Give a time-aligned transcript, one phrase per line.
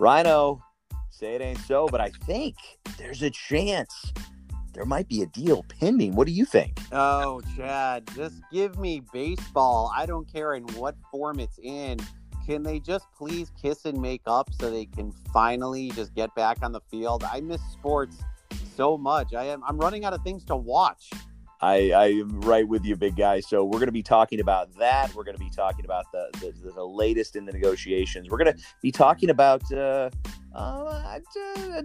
[0.00, 0.62] Rhino,
[1.10, 2.56] say it ain't so, but I think
[2.96, 4.14] there's a chance
[4.72, 6.14] there might be a deal pending.
[6.14, 6.80] What do you think?
[6.90, 9.92] Oh, Chad, just give me baseball.
[9.94, 11.98] I don't care in what form it's in.
[12.46, 16.62] Can they just please kiss and make up so they can finally just get back
[16.62, 17.22] on the field?
[17.22, 18.16] I miss sports
[18.74, 19.34] so much.
[19.34, 21.10] I am I'm running out of things to watch.
[21.62, 23.40] I, I am right with you, big guy.
[23.40, 25.14] So we're going to be talking about that.
[25.14, 28.30] We're going to be talking about the, the, the latest in the negotiations.
[28.30, 30.08] We're going to be talking about uh,
[30.54, 31.18] uh,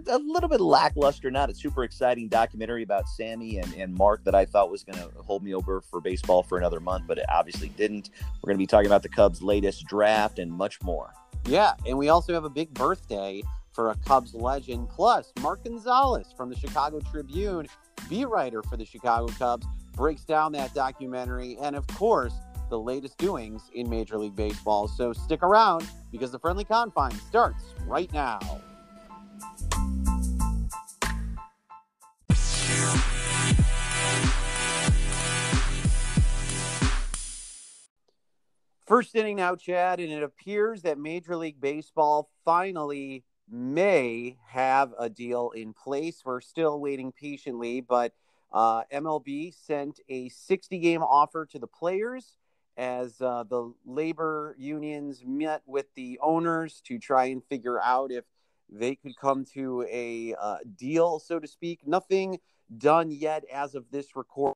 [0.08, 4.34] a little bit lackluster, not a super exciting documentary about Sammy and, and Mark that
[4.34, 7.26] I thought was going to hold me over for baseball for another month, but it
[7.28, 8.10] obviously didn't.
[8.42, 11.12] We're going to be talking about the Cubs' latest draft and much more.
[11.44, 13.42] Yeah, and we also have a big birthday
[13.76, 14.88] for a Cubs legend.
[14.88, 17.68] Plus, Mark Gonzales from the Chicago Tribune,
[18.08, 21.58] beat writer for the Chicago Cubs, breaks down that documentary.
[21.60, 22.32] And of course,
[22.70, 24.88] the latest doings in Major League Baseball.
[24.88, 28.40] So stick around because the friendly confine starts right now.
[38.86, 45.08] First inning now, Chad, and it appears that Major League Baseball finally may have a
[45.08, 46.22] deal in place.
[46.24, 48.12] We're still waiting patiently, but
[48.52, 52.36] uh, MLB sent a 60 game offer to the players
[52.76, 58.24] as uh, the labor unions met with the owners to try and figure out if
[58.68, 61.80] they could come to a uh, deal, so to speak.
[61.86, 62.38] Nothing
[62.76, 64.54] done yet as of this record.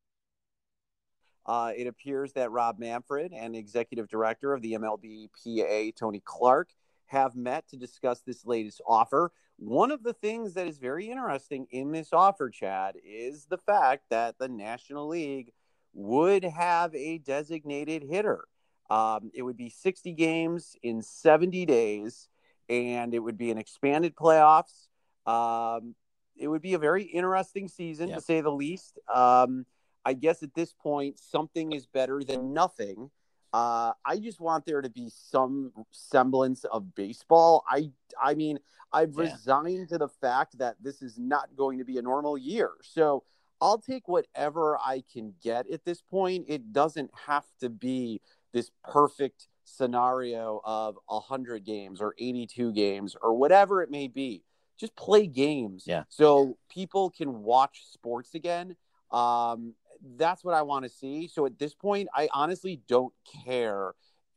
[1.47, 6.69] Uh, it appears that Rob Manfred and executive director of the MLB PA, Tony Clark,
[7.11, 9.33] have met to discuss this latest offer.
[9.58, 14.05] One of the things that is very interesting in this offer, Chad, is the fact
[14.11, 15.53] that the National League
[15.92, 18.44] would have a designated hitter.
[18.88, 22.28] Um, it would be 60 games in 70 days,
[22.69, 24.88] and it would be an expanded playoffs.
[25.27, 25.94] Um,
[26.37, 28.16] it would be a very interesting season, yeah.
[28.16, 28.98] to say the least.
[29.12, 29.66] Um,
[30.04, 33.10] I guess at this point, something is better than nothing.
[33.53, 37.65] Uh, I just want there to be some semblance of baseball.
[37.69, 37.91] I,
[38.22, 38.59] I mean,
[38.93, 39.33] I've yeah.
[39.33, 42.71] resigned to the fact that this is not going to be a normal year.
[42.83, 43.25] So
[43.60, 46.47] I'll take whatever I can get at this point.
[46.49, 48.21] It doesn't have to be
[48.53, 54.43] this perfect scenario of 100 games or 82 games or whatever it may be.
[54.78, 56.05] Just play games yeah.
[56.09, 58.77] so people can watch sports again.
[59.10, 59.75] Um,
[60.16, 61.28] that's what I want to see.
[61.28, 63.12] So at this point, I honestly don't
[63.44, 63.93] care,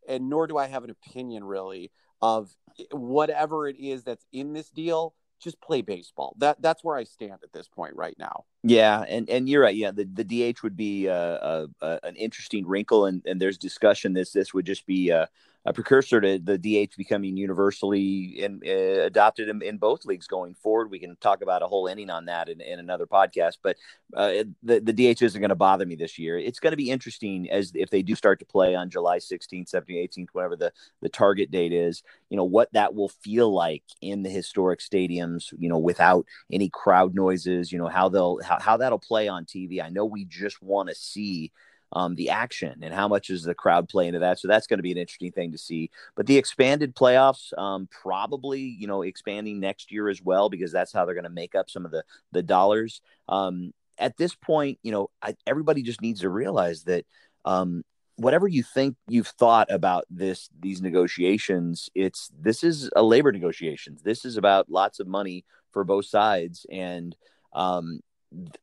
[0.07, 1.91] and nor do I have an opinion really
[2.22, 2.56] of
[2.91, 5.13] whatever it is that's in this deal.
[5.41, 6.35] Just play baseball.
[6.40, 8.46] That that's where I stand at this point right now.
[8.63, 9.75] Yeah, and and you're right.
[9.75, 13.57] Yeah, the, the DH would be uh, uh, uh, an interesting wrinkle, and, and there's
[13.57, 14.13] discussion.
[14.13, 15.25] This this would just be uh,
[15.66, 20.53] a precursor to the DH becoming universally in, uh, adopted in, in, both leagues going
[20.56, 20.91] forward.
[20.91, 23.78] We can talk about a whole inning on that in, in another podcast, but
[24.13, 26.38] uh, the, the DH isn't going to bother me this year.
[26.38, 29.72] It's going to be interesting as if they do start to play on July 16th,
[29.72, 33.84] 17th, 18th, whatever the, the target date is, you know, what that will feel like
[34.02, 38.59] in the historic stadiums, you know, without any crowd noises, you know, how they'll, how,
[38.59, 39.81] how that'll play on TV.
[39.81, 41.53] I know we just want to see
[41.93, 44.39] um, the action and how much is the crowd play into that.
[44.39, 45.91] So that's going to be an interesting thing to see.
[46.15, 50.91] But the expanded playoffs, um, probably you know expanding next year as well because that's
[50.91, 53.01] how they're going to make up some of the the dollars.
[53.29, 57.05] Um, at this point, you know, I, everybody just needs to realize that
[57.45, 57.83] um,
[58.15, 64.03] whatever you think you've thought about this these negotiations it's this is a labor negotiations
[64.03, 67.15] this is about lots of money for both sides and
[67.53, 67.99] um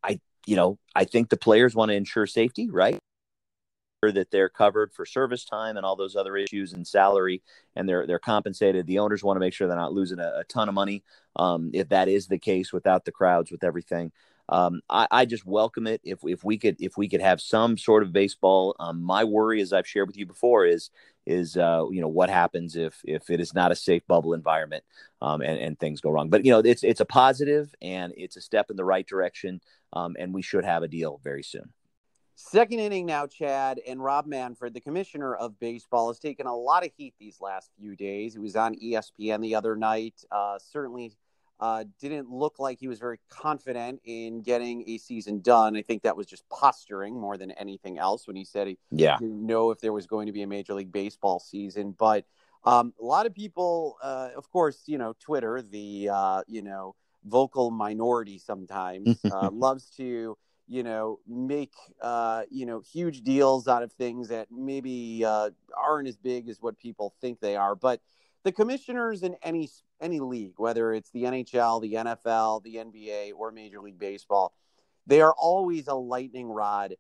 [0.05, 3.01] i you know i think the players want to ensure safety right
[4.03, 7.43] that they're covered for service time and all those other issues and salary
[7.77, 8.87] and they're they're compensated.
[8.87, 11.03] The owners want to make sure they're not losing a, a ton of money
[11.37, 14.13] um, if that is the case without the crowds with everything.
[14.49, 16.01] Um, I, I, just welcome it.
[16.03, 19.61] If, if we could if we could have some sort of baseball um, my worry
[19.61, 20.91] as i've shared with you before is
[21.25, 24.83] is uh, you know what happens if if it is not a safe bubble environment
[25.23, 26.31] um, and, and things go wrong.
[26.31, 29.61] But you know it's it's a positive and it's a step in the right direction
[29.93, 31.71] um, and we should have a deal very soon
[32.41, 36.85] Second inning now, Chad, and Rob Manfred, the commissioner of baseball, has taken a lot
[36.85, 38.33] of heat these last few days.
[38.33, 40.25] He was on ESPN the other night.
[40.33, 41.13] Uh, certainly
[41.61, 45.77] uh, didn't look like he was very confident in getting a season done.
[45.77, 49.19] I think that was just posturing more than anything else when he said he yeah.
[49.19, 51.95] didn't know if there was going to be a Major League Baseball season.
[51.97, 52.25] But
[52.65, 56.95] um, a lot of people, uh, of course, you know, Twitter, the, uh, you know,
[57.27, 60.39] vocal minority sometimes uh, loves to
[60.71, 66.07] you know, make uh, you know huge deals out of things that maybe uh, aren't
[66.07, 67.75] as big as what people think they are.
[67.75, 68.01] But
[68.45, 69.69] the commissioners in any
[70.01, 74.55] any league, whether it's the NHL, the NFL, the NBA, or Major League Baseball,
[75.09, 76.95] they are always a lightning rod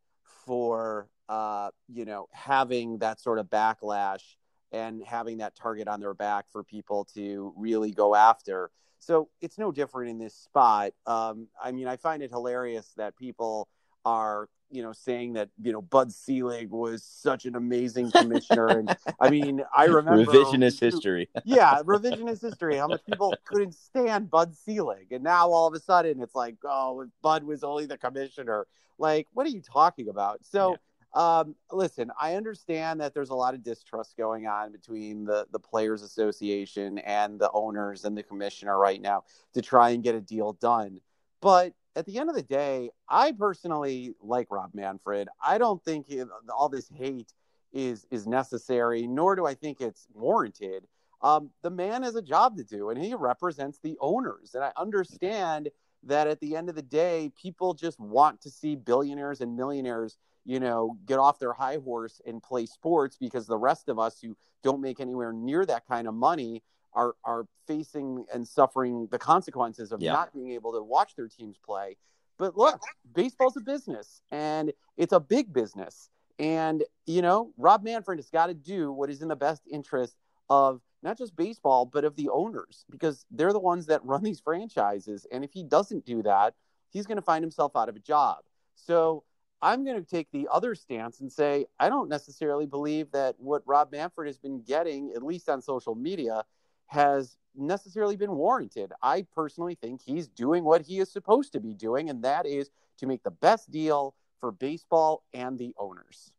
[0.45, 4.35] for uh, you know having that sort of backlash
[4.73, 8.73] and having that target on their back for people to really go after.
[9.01, 10.93] So it's no different in this spot.
[11.07, 13.69] Um, I mean, I find it hilarious that people
[14.05, 18.97] are you know, saying that you know Bud Selig was such an amazing commissioner, and
[19.21, 21.29] I mean, I remember revisionist history.
[21.45, 22.77] yeah, revisionist history.
[22.77, 26.57] How much people couldn't stand Bud Selig, and now all of a sudden it's like,
[26.65, 28.67] oh, Bud was only the commissioner.
[28.99, 30.41] Like, what are you talking about?
[30.45, 30.71] So.
[30.71, 30.77] Yeah.
[31.13, 35.59] Um, listen, I understand that there's a lot of distrust going on between the the
[35.59, 39.25] players association and the owners and the commissioner right now
[39.55, 41.01] to try and get a deal done.
[41.41, 45.29] But at the end of the day, I personally like Rob Manfred.
[45.45, 46.07] I don't think
[46.49, 47.33] all this hate
[47.73, 50.87] is is necessary, nor do I think it's warranted.
[51.23, 54.55] Um, the man has a job to do, and he represents the owners.
[54.55, 55.69] And I understand
[56.05, 60.17] that at the end of the day, people just want to see billionaires and millionaires,
[60.45, 64.21] you know, get off their high horse and play sports because the rest of us
[64.21, 66.63] who don't make anywhere near that kind of money
[66.93, 70.13] are are facing and suffering the consequences of yeah.
[70.13, 71.97] not being able to watch their teams play.
[72.39, 72.81] But look,
[73.15, 76.09] baseball's a business and it's a big business.
[76.39, 80.17] And, you know, Rob Manfred has got to do what is in the best interest
[80.49, 84.41] of not just baseball, but of the owners because they're the ones that run these
[84.41, 85.27] franchises.
[85.31, 86.55] And if he doesn't do that,
[86.91, 88.39] he's going to find himself out of a job.
[88.75, 89.25] So
[89.63, 93.63] I'm going to take the other stance and say, I don't necessarily believe that what
[93.67, 96.45] Rob Manfred has been getting, at least on social media,
[96.87, 98.93] has necessarily been warranted.
[99.03, 102.71] I personally think he's doing what he is supposed to be doing, and that is
[102.99, 106.33] to make the best deal for baseball and the owners.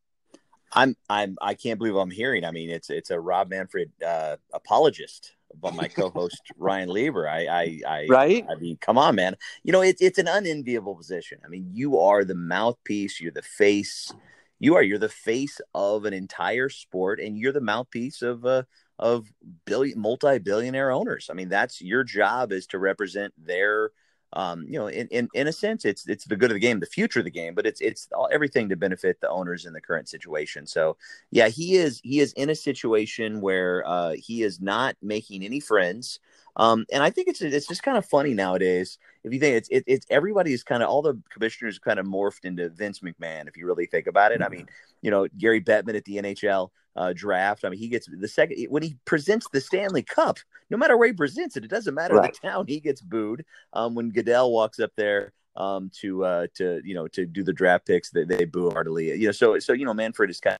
[0.73, 2.45] I'm I'm I can't believe I'm hearing.
[2.45, 7.27] I mean, it's it's a Rob Manfred uh, apologist by my co-host Ryan Lieber.
[7.27, 8.45] I, I, I, right.
[8.49, 9.35] I mean, come on, man.
[9.63, 11.39] You know, it's it's an unenviable position.
[11.45, 13.19] I mean, you are the mouthpiece.
[13.19, 14.13] You're the face.
[14.59, 14.83] You are.
[14.83, 18.63] You're the face of an entire sport, and you're the mouthpiece of uh,
[18.99, 19.27] of
[19.65, 21.29] billion multi-billionaire owners.
[21.29, 23.91] I mean, that's your job is to represent their
[24.33, 26.79] um, you know, in, in, in a sense, it's it's the good of the game,
[26.79, 29.73] the future of the game, but it's it's all, everything to benefit the owners in
[29.73, 30.65] the current situation.
[30.65, 30.97] So,
[31.31, 35.59] yeah, he is he is in a situation where uh, he is not making any
[35.59, 36.19] friends,
[36.55, 38.97] um, and I think it's it's just kind of funny nowadays.
[39.23, 42.45] If you think it's it, it's everybody's kind of all the commissioners kind of morphed
[42.45, 43.47] into Vince McMahon.
[43.47, 44.67] If you really think about it, I mean,
[45.01, 47.63] you know, Gary Bettman at the NHL uh, draft.
[47.63, 50.39] I mean, he gets the second when he presents the Stanley Cup.
[50.69, 52.33] No matter where he presents it, it doesn't matter right.
[52.33, 52.65] the town.
[52.67, 53.45] He gets booed.
[53.73, 57.53] Um, when Goodell walks up there um, to uh, to you know to do the
[57.53, 59.07] draft picks, they, they boo heartily.
[59.17, 60.55] You know, so so you know, Manfred is kind.
[60.55, 60.59] Of,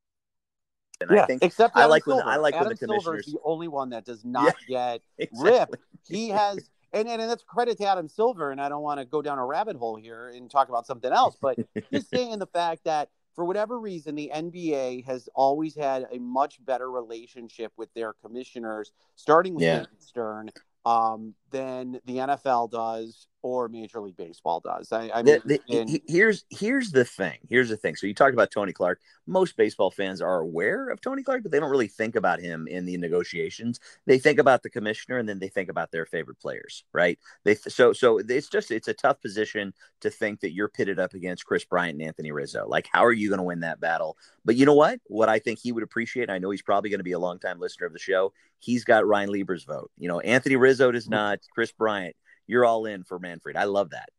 [1.01, 2.23] and yeah, I think except Adam I like Silver.
[2.25, 3.03] when I like Adam when the commissioners.
[3.03, 5.51] Silver is the only one that does not yeah, get exactly.
[5.51, 5.77] ripped.
[6.07, 6.69] He has.
[6.93, 8.51] And, and, and that's credit to Adam Silver.
[8.51, 11.09] And I don't want to go down a rabbit hole here and talk about something
[11.09, 11.57] else, but
[11.93, 16.63] just saying the fact that for whatever reason, the NBA has always had a much
[16.65, 19.85] better relationship with their commissioners, starting with yeah.
[19.99, 20.49] Stern,
[20.85, 24.91] um, than the NFL does or Major League Baseball does.
[24.91, 27.39] I, I mean, the, the, here's here's the thing.
[27.49, 27.95] Here's the thing.
[27.95, 28.99] So you talked about Tony Clark.
[29.25, 32.67] Most baseball fans are aware of Tony Clark, but they don't really think about him
[32.67, 33.79] in the negotiations.
[34.05, 37.17] They think about the commissioner, and then they think about their favorite players, right?
[37.43, 41.13] They so so it's just it's a tough position to think that you're pitted up
[41.13, 42.67] against Kris Bryant and Anthony Rizzo.
[42.67, 44.17] Like, how are you going to win that battle?
[44.45, 44.99] But you know what?
[45.07, 47.59] What I think he would appreciate, I know he's probably going to be a longtime
[47.59, 48.33] listener of the show.
[48.59, 49.91] He's got Ryan Lieber's vote.
[49.97, 51.13] You know, Anthony Rizzo does mm-hmm.
[51.13, 51.39] not.
[51.53, 52.15] Kris Bryant
[52.51, 53.55] you're all in for Manfred.
[53.55, 54.09] I love that.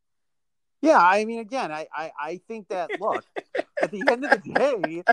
[0.81, 3.25] Yeah, I mean, again, I, I, I think that look
[3.81, 5.05] at the end of the day,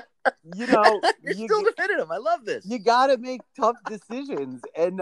[0.56, 2.12] you know, you're you, still defending him.
[2.12, 2.66] I love this.
[2.66, 5.02] You got to make tough decisions, and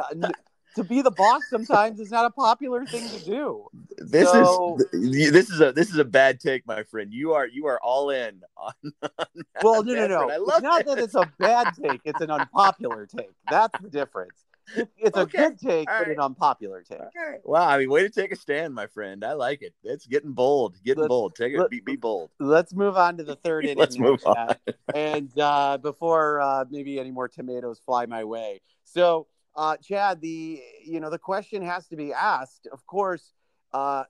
[0.75, 3.67] to be the boss sometimes is not a popular thing to do.
[3.97, 7.13] This so, is this is a this is a bad take, my friend.
[7.13, 8.73] You are you are all in on.
[9.03, 9.27] on
[9.63, 10.29] well, no, no, no.
[10.29, 13.29] I love it's not that it's a bad take; it's an unpopular take.
[13.49, 14.43] That's the difference
[14.75, 15.38] it's okay.
[15.38, 16.17] a good take, All but right.
[16.17, 17.00] an unpopular take.
[17.00, 17.38] Okay.
[17.43, 19.24] Wow, I mean, way to take a stand, my friend.
[19.24, 19.74] I like it.
[19.83, 21.36] It's getting bold, getting let's, bold.
[21.36, 22.31] Take it, be, be, bold.
[22.39, 23.77] Let's move on to the third inning.
[23.77, 24.55] let's move on.
[24.93, 30.62] and uh, before uh, maybe any more tomatoes fly my way, so uh, Chad, the
[30.86, 32.67] you know the question has to be asked.
[32.71, 33.33] Of course,
[33.74, 34.03] uh,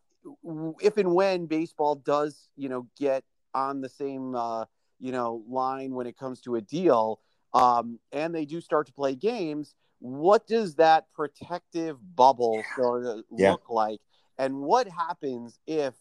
[0.81, 3.23] if and when baseball does you know get
[3.53, 4.65] on the same uh,
[4.99, 7.21] you know line when it comes to a deal,
[7.53, 13.23] um, and they do start to play games what does that protective bubble sort of
[13.31, 13.51] yeah.
[13.51, 13.99] look like?
[14.37, 15.93] And what happens if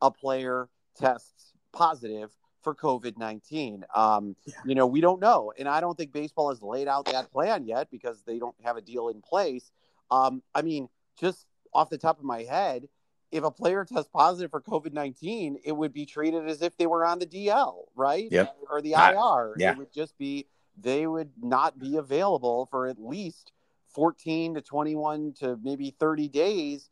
[0.00, 2.30] a player tests positive
[2.64, 3.84] for COVID 19.
[3.94, 4.54] Um, yeah.
[4.64, 5.52] You know, we don't know.
[5.56, 8.76] And I don't think baseball has laid out that plan yet because they don't have
[8.76, 9.70] a deal in place.
[10.10, 10.88] Um, I mean,
[11.20, 12.88] just off the top of my head,
[13.30, 16.86] if a player tests positive for COVID 19, it would be treated as if they
[16.86, 18.28] were on the DL, right?
[18.30, 18.56] Yep.
[18.70, 19.54] Or the IR.
[19.58, 19.72] Yeah.
[19.72, 20.46] It would just be,
[20.76, 23.52] they would not be available for at least
[23.94, 26.90] 14 to 21 to maybe 30 days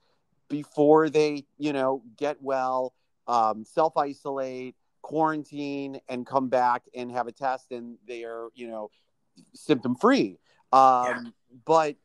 [0.48, 2.94] before they, you know, get well,
[3.26, 8.68] um, self isolate, quarantine, and come back and have a test and they are, you
[8.68, 8.90] know,
[9.54, 10.38] symptom free.
[10.72, 11.22] Um, yeah.
[11.64, 11.96] But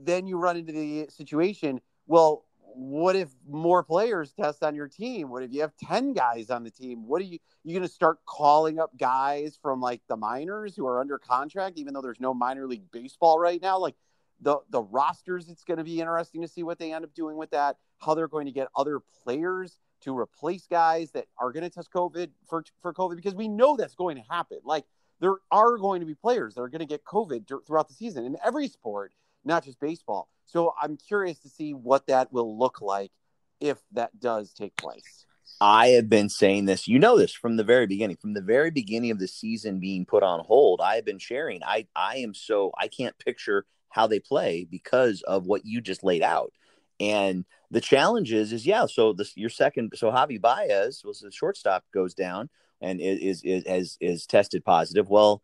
[0.00, 1.80] then you run into the situation.
[2.06, 2.44] Well,
[2.74, 5.28] what if more players test on your team?
[5.30, 7.06] What if you have 10 guys on the team?
[7.06, 10.86] What are you you going to start calling up guys from like the minors who
[10.86, 13.78] are under contract even though there's no minor league baseball right now?
[13.78, 13.94] Like
[14.40, 17.36] the the rosters it's going to be interesting to see what they end up doing
[17.36, 21.62] with that, how they're going to get other players to replace guys that are going
[21.62, 24.58] to test COVID for for COVID because we know that's going to happen.
[24.64, 24.84] Like
[25.20, 28.24] there are going to be players that are going to get COVID throughout the season
[28.24, 29.12] in every sport
[29.44, 30.28] not just baseball.
[30.46, 33.10] So I'm curious to see what that will look like
[33.60, 35.26] if that does take place.
[35.60, 38.70] I have been saying this, you know this from the very beginning, from the very
[38.70, 40.80] beginning of the season being put on hold.
[40.80, 41.62] I have been sharing.
[41.62, 46.02] I I am so I can't picture how they play because of what you just
[46.02, 46.52] laid out.
[46.98, 48.86] And the challenge is, is yeah.
[48.86, 49.92] So this your second.
[49.94, 55.08] So Javy Baez was the shortstop goes down and is is is, is tested positive.
[55.08, 55.42] Well,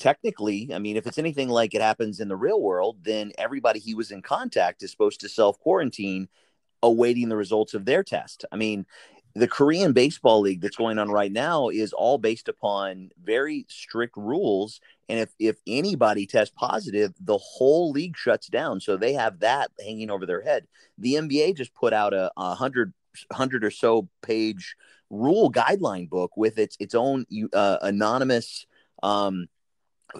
[0.00, 3.78] technically, I mean, if it's anything like it happens in the real world, then everybody
[3.78, 6.28] he was in contact is supposed to self quarantine,
[6.82, 8.44] awaiting the results of their test.
[8.50, 8.86] I mean,
[9.34, 14.16] the Korean baseball league that's going on right now is all based upon very strict
[14.16, 14.80] rules.
[15.08, 18.80] And if, if anybody tests positive, the whole league shuts down.
[18.80, 20.66] So they have that hanging over their head.
[20.98, 22.92] The NBA just put out a, a hundred,
[23.32, 24.74] hundred or so page
[25.10, 28.66] rule guideline book with its, its own uh, anonymous,
[29.02, 29.46] um,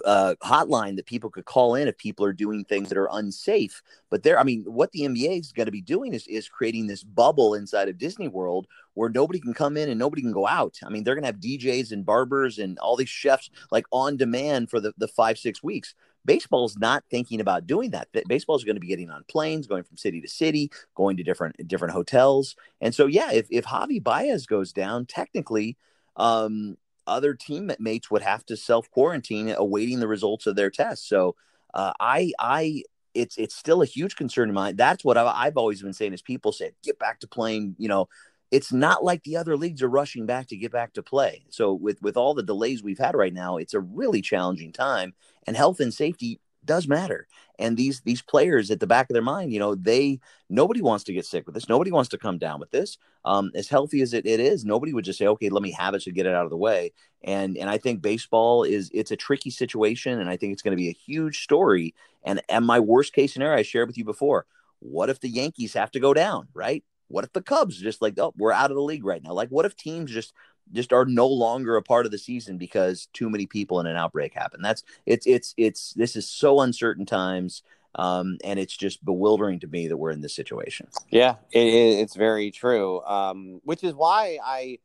[0.04, 3.82] uh, hotline that people could call in if people are doing things that are unsafe.
[4.10, 6.86] But there, I mean, what the NBA is going to be doing is is creating
[6.86, 10.46] this bubble inside of Disney World where nobody can come in and nobody can go
[10.46, 10.78] out.
[10.84, 14.16] I mean, they're going to have DJs and barbers and all these chefs like on
[14.16, 15.94] demand for the the five six weeks.
[16.24, 18.08] Baseball's not thinking about doing that.
[18.28, 21.22] Baseball is going to be getting on planes, going from city to city, going to
[21.22, 22.56] different different hotels.
[22.80, 25.78] And so, yeah, if if Javy Baez goes down, technically,
[26.16, 26.76] um,
[27.10, 31.08] other teammates would have to self quarantine awaiting the results of their tests.
[31.08, 31.36] So
[31.74, 34.76] uh, I I it's it's still a huge concern of mine.
[34.76, 37.74] That's what I've, I've always been saying is people say get back to playing.
[37.78, 38.08] You know,
[38.50, 41.44] it's not like the other leagues are rushing back to get back to play.
[41.50, 45.14] So with with all the delays we've had right now, it's a really challenging time,
[45.46, 47.26] and health and safety does matter.
[47.58, 51.04] And these these players at the back of their mind, you know, they nobody wants
[51.04, 51.68] to get sick with this.
[51.68, 52.98] Nobody wants to come down with this.
[53.24, 55.94] Um, as healthy as it, it is, nobody would just say, okay, let me have
[55.94, 56.92] it to get it out of the way.
[57.22, 60.76] And and I think baseball is it's a tricky situation, and I think it's going
[60.76, 61.94] to be a huge story.
[62.24, 64.46] And and my worst case scenario, I shared with you before.
[64.80, 66.82] What if the Yankees have to go down, right?
[67.08, 69.32] What if the Cubs just like, oh, we're out of the league right now?
[69.32, 70.32] Like, what if teams just
[70.72, 73.96] just are no longer a part of the season because too many people in an
[73.96, 74.62] outbreak happen.
[74.62, 77.62] That's it's it's it's this is so uncertain times.
[77.96, 80.86] Um, and it's just bewildering to me that we're in this situation.
[81.10, 83.02] Yeah, it, it's very true.
[83.02, 84.78] Um, which is why I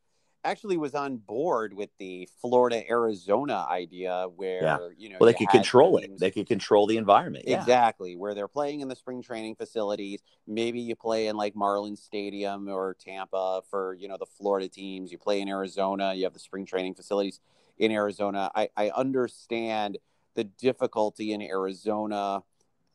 [0.46, 4.78] actually was on board with the Florida Arizona idea where yeah.
[4.96, 6.18] you know well they could control it.
[6.18, 7.44] they could control the environment.
[7.46, 7.58] Yeah.
[7.58, 10.20] exactly where they're playing in the spring training facilities.
[10.46, 15.12] Maybe you play in like Marlins Stadium or Tampa for you know the Florida teams.
[15.12, 16.14] You play in Arizona.
[16.14, 17.40] You have the spring training facilities
[17.78, 18.50] in Arizona.
[18.54, 19.98] I, I understand
[20.34, 22.42] the difficulty in Arizona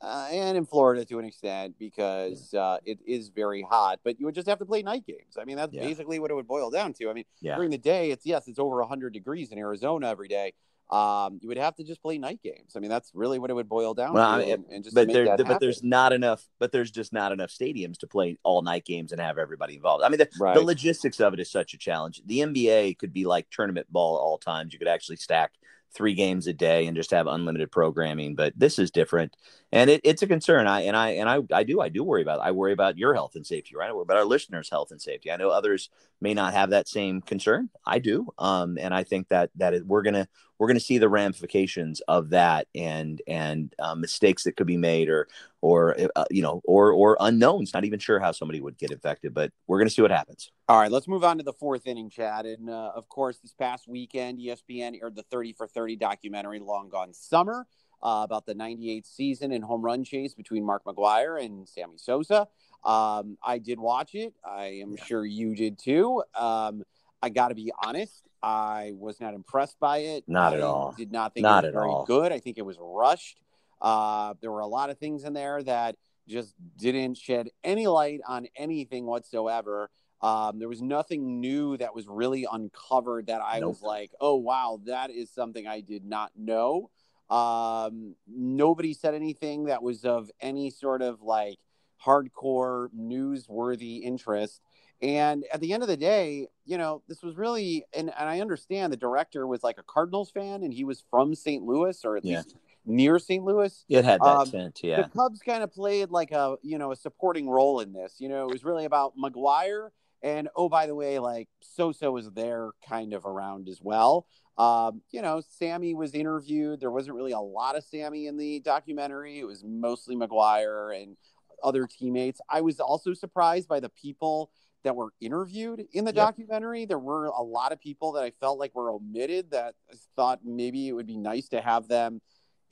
[0.01, 3.99] uh, and in Florida to an extent because uh, it is very hot.
[4.03, 5.37] But you would just have to play night games.
[5.39, 5.83] I mean, that's yeah.
[5.83, 7.09] basically what it would boil down to.
[7.09, 7.55] I mean, yeah.
[7.55, 10.53] during the day, it's yes, it's over 100 degrees in Arizona every day.
[10.89, 12.73] Um, you would have to just play night games.
[12.75, 14.51] I mean, that's really what it would boil down well, to.
[14.51, 16.45] And, and, just but there, but there's not enough.
[16.59, 20.03] But there's just not enough stadiums to play all night games and have everybody involved.
[20.03, 20.53] I mean, the, right.
[20.53, 22.21] the logistics of it is such a challenge.
[22.25, 24.73] The NBA could be like tournament ball all times.
[24.73, 25.53] You could actually stack
[25.93, 28.35] three games a day and just have unlimited programming.
[28.35, 29.35] But this is different,
[29.71, 30.67] and it, it's a concern.
[30.67, 32.39] I and I and I I do I do worry about.
[32.39, 33.89] I worry about your health and safety, right?
[33.89, 35.31] I worry about our listeners' health and safety.
[35.31, 35.89] I know others
[36.21, 37.69] may not have that same concern.
[37.85, 40.27] I do, um, and I think that that is, we're gonna
[40.59, 45.09] we're gonna see the ramifications of that and and uh, mistakes that could be made
[45.09, 45.27] or
[45.61, 47.73] or uh, you know or or unknowns.
[47.73, 50.51] Not even sure how somebody would get infected, but we're gonna see what happens.
[50.69, 52.45] All right, let's move on to the fourth inning, Chad.
[52.45, 56.89] And uh, of course, this past weekend, ESPN aired the 30 for 30 documentary, Long
[56.89, 57.65] Gone Summer,
[58.03, 62.47] uh, about the 98 season and home run chase between Mark McGwire and Sammy Sosa.
[62.83, 64.33] Um, I did watch it.
[64.43, 65.03] I am yeah.
[65.03, 66.23] sure you did too.
[66.35, 66.83] Um,
[67.21, 70.23] I got to be honest, I was not impressed by it.
[70.27, 70.93] Not I at all.
[70.97, 72.05] Did not think not it was at very all.
[72.05, 72.31] good.
[72.31, 73.39] I think it was rushed.
[73.79, 75.95] Uh, there were a lot of things in there that
[76.27, 79.89] just didn't shed any light on anything whatsoever.
[80.21, 83.69] Um, there was nothing new that was really uncovered that I Nope.
[83.69, 86.89] was like, oh, wow, that is something I did not know.
[87.29, 91.57] Um, nobody said anything that was of any sort of like
[92.05, 94.61] hardcore newsworthy interest.
[95.01, 98.39] And at the end of the day, you know, this was really, and, and I
[98.39, 101.63] understand the director was like a Cardinals fan and he was from St.
[101.63, 102.37] Louis or at Yeah.
[102.37, 102.55] least
[102.85, 103.43] near St.
[103.43, 105.01] Louis It had that Um, tint, yeah.
[105.01, 108.15] the Cubs kind of played like a you know a supporting role in this.
[108.19, 109.89] You know, it was really about McGwire
[110.23, 114.27] and oh by the way, like Sosa was there kind of around as well.
[114.57, 116.79] Um, you know, Sammy was interviewed.
[116.79, 119.39] There wasn't really a lot of Sammy in the documentary.
[119.39, 121.17] It was mostly McGwire and
[121.63, 122.41] other teammates.
[122.49, 124.51] I was also surprised by the people
[124.83, 126.15] that were interviewed in the Yep.
[126.25, 126.85] documentary.
[126.85, 130.43] There were a lot of people that I felt like were omitted that I thought
[130.43, 132.21] maybe it would be nice to have them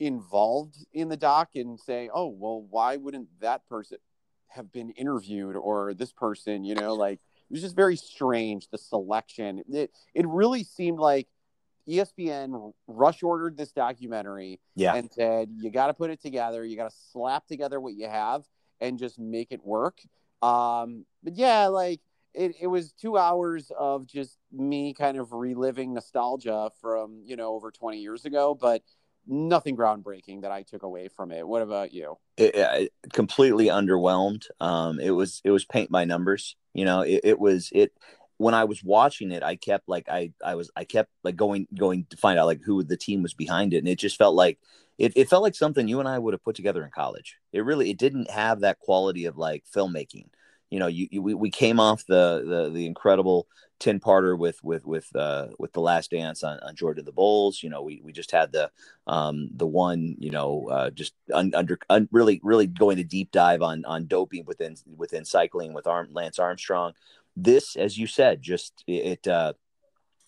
[0.00, 3.98] involved in the doc and say, oh, well, why wouldn't that person
[4.48, 8.78] have been interviewed or this person, you know, like it was just very strange the
[8.78, 9.62] selection.
[9.68, 11.28] It it really seemed like
[11.88, 14.94] ESPN rush ordered this documentary Yeah.
[14.94, 18.08] and said, you got to put it together, you got to slap together what you
[18.08, 18.44] have
[18.80, 20.00] and just make it work.
[20.42, 22.00] Um, but yeah, like
[22.34, 27.54] it, it was two hours of just me kind of reliving nostalgia from, you know,
[27.54, 28.82] over 20 years ago, but
[29.26, 31.46] nothing groundbreaking that I took away from it.
[31.46, 32.16] What about you?
[32.40, 34.46] it, it completely underwhelmed.
[34.60, 36.56] Um, it was it was paint by numbers.
[36.74, 37.92] You know, it, it was it
[38.40, 39.42] when I was watching it.
[39.42, 42.62] I kept like I I was I kept like going going to find out like
[42.64, 44.58] who the team was behind it, and it just felt like
[44.96, 47.36] it, it felt like something you and I would have put together in college.
[47.52, 50.28] It really it didn't have that quality of like filmmaking.
[50.70, 53.46] You know, you, you we, we came off the the the incredible
[53.78, 57.62] ten parter with with with uh with the last dance on, on Jordan the Bulls.
[57.62, 58.70] You know, we we just had the
[59.06, 63.32] um the one you know uh just un, under un, really really going a deep
[63.32, 66.94] dive on on doping within within cycling with Arm, Lance Armstrong.
[67.42, 69.54] This, as you said, just it uh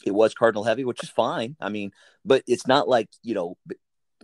[0.04, 1.56] it was Cardinal heavy, which is fine.
[1.60, 1.92] I mean,
[2.24, 3.56] but it's not like you know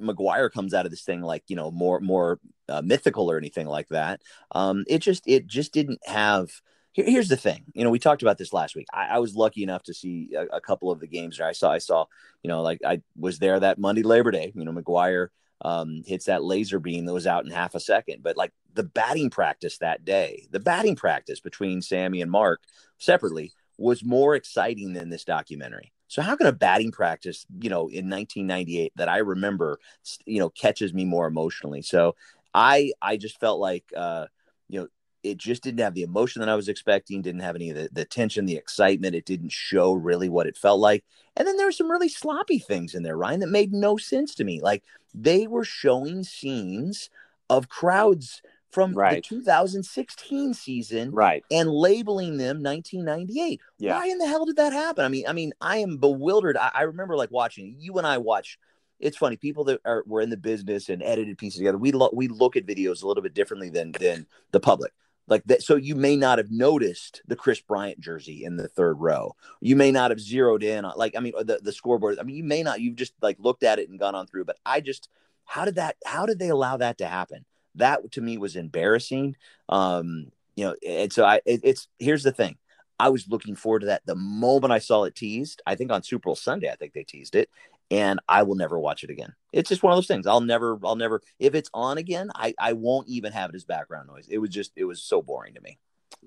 [0.00, 3.66] McGwire comes out of this thing like you know more more uh, mythical or anything
[3.66, 4.22] like that.
[4.52, 6.50] Um, it just it just didn't have.
[6.92, 8.86] Here, here's the thing, you know, we talked about this last week.
[8.92, 11.38] I, I was lucky enough to see a, a couple of the games.
[11.38, 12.06] Where I saw, I saw,
[12.42, 14.52] you know, like I was there that Monday Labor Day.
[14.54, 15.28] You know, McGwire
[15.62, 18.22] um, hits that laser beam that was out in half a second.
[18.22, 22.62] But like the batting practice that day, the batting practice between Sammy and Mark
[22.98, 25.92] separately was more exciting than this documentary.
[26.08, 29.78] So how can a batting practice, you know, in 1998 that I remember,
[30.24, 31.82] you know, catches me more emotionally?
[31.82, 32.16] So
[32.54, 34.26] I I just felt like uh,
[34.68, 34.88] you know,
[35.30, 37.88] it just didn't have the emotion that I was expecting, didn't have any of the,
[37.92, 39.14] the tension, the excitement.
[39.14, 41.04] It didn't show really what it felt like.
[41.36, 44.34] And then there were some really sloppy things in there, Ryan, that made no sense
[44.36, 44.60] to me.
[44.60, 44.82] Like
[45.14, 47.10] they were showing scenes
[47.50, 49.22] of crowds from Right.
[49.22, 51.42] the 2016 season Right.
[51.50, 53.60] and labeling them 1998.
[53.78, 53.96] Yeah.
[53.96, 55.04] Why in the hell did that happen?
[55.04, 56.56] I mean, I mean, I am bewildered.
[56.56, 58.58] I, I remember like watching you and I watch.
[59.00, 61.78] It's funny, people that are were in the business and edited pieces together.
[61.78, 64.92] We lo- we look at videos a little bit differently than than the public.
[65.28, 68.94] Like that, so you may not have noticed the Kris Bryant jersey in the third
[68.98, 69.36] row.
[69.60, 72.18] You may not have zeroed in on, like, I mean, the the scoreboard.
[72.18, 72.80] I mean, you may not.
[72.80, 74.46] You've just like looked at it and gone on through.
[74.46, 75.10] But I just,
[75.44, 75.96] how did that?
[76.06, 77.44] How did they allow that to happen?
[77.74, 79.36] That to me was embarrassing.
[79.68, 82.56] Um, you know, and so I, it, it's here's the thing.
[82.98, 85.62] I was looking forward to that the moment I saw it teased.
[85.66, 87.48] I think on Super Bowl Sunday, I think they teased it,
[87.90, 89.34] and I will never watch it again.
[89.52, 90.26] It's just one of those things.
[90.26, 91.22] I'll never, I'll never.
[91.38, 94.26] If it's on again, I, I won't even have it as background noise.
[94.28, 95.78] It was just, it was so boring to me.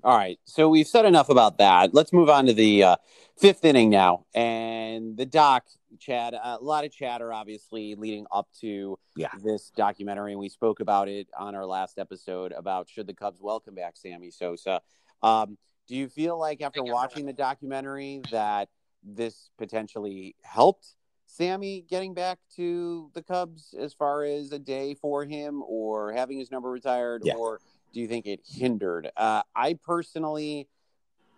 [0.02, 0.38] All right.
[0.44, 1.94] So we've said enough about that.
[1.94, 2.96] Let's move on to the uh,
[3.38, 4.24] fifth inning now.
[4.34, 5.64] And the doc,
[5.98, 9.28] Chad, a lot of chatter, obviously, leading up to Yeah.
[9.44, 10.32] this documentary.
[10.32, 13.96] And we spoke about it on our last episode about should the Cubs welcome back
[13.96, 14.80] Sammy Sosa.
[15.22, 18.68] Um, do you feel like after watching the documentary that
[19.04, 20.94] this potentially helped
[21.32, 26.38] Sammy getting back to the Cubs as far as a day for him or having
[26.38, 27.22] his number retired?
[27.24, 27.34] Yeah.
[27.34, 27.58] Or
[27.94, 29.10] do you think it hindered?
[29.16, 30.68] Uh, I personally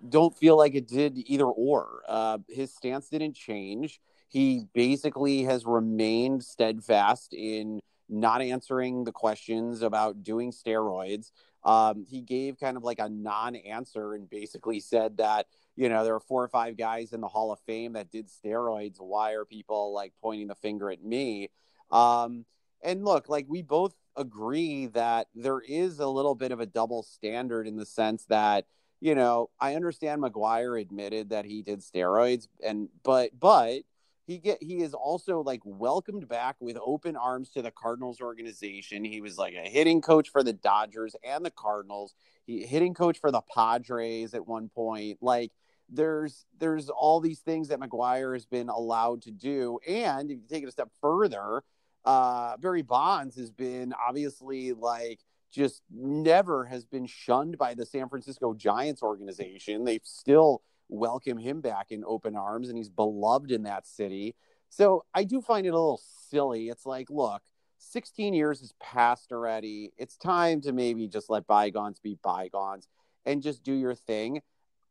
[0.08, 2.02] don't feel like it did either or.
[2.08, 4.00] Uh, his stance didn't change.
[4.28, 11.30] He basically has remained steadfast in not answering the questions about doing steroids.
[11.62, 16.04] Um, he gave kind of like a non answer and basically said that, you know,
[16.04, 18.96] there are four or five guys in the Hall of Fame that did steroids.
[18.98, 21.50] Why are people like pointing the finger at me?
[21.90, 22.44] Um,
[22.82, 27.02] and look, like we both agree that there is a little bit of a double
[27.02, 28.66] standard in the sense that,
[29.00, 33.82] you know, I understand McGwire admitted that he did steroids, and but but
[34.26, 39.04] he get he is also like welcomed back with open arms to the Cardinals organization.
[39.04, 42.14] He was like a hitting coach for the Dodgers and the Cardinals.
[42.46, 45.18] He hitting coach for the Padres at one point.
[45.20, 45.52] Like
[45.88, 50.44] there's there's all these things that McGwire has been allowed to do, and if you
[50.48, 51.62] take it a step further,
[52.04, 55.20] uh, Barry Bonds has been obviously like
[55.50, 59.84] just never has been shunned by the San Francisco Giants organization.
[59.84, 64.34] They've still welcome him back in open arms and he's beloved in that city.
[64.68, 66.68] So I do find it a little silly.
[66.68, 67.42] It's like, look,
[67.78, 69.92] 16 years has passed already.
[69.96, 72.88] It's time to maybe just let bygones be bygones
[73.24, 74.42] and just do your thing.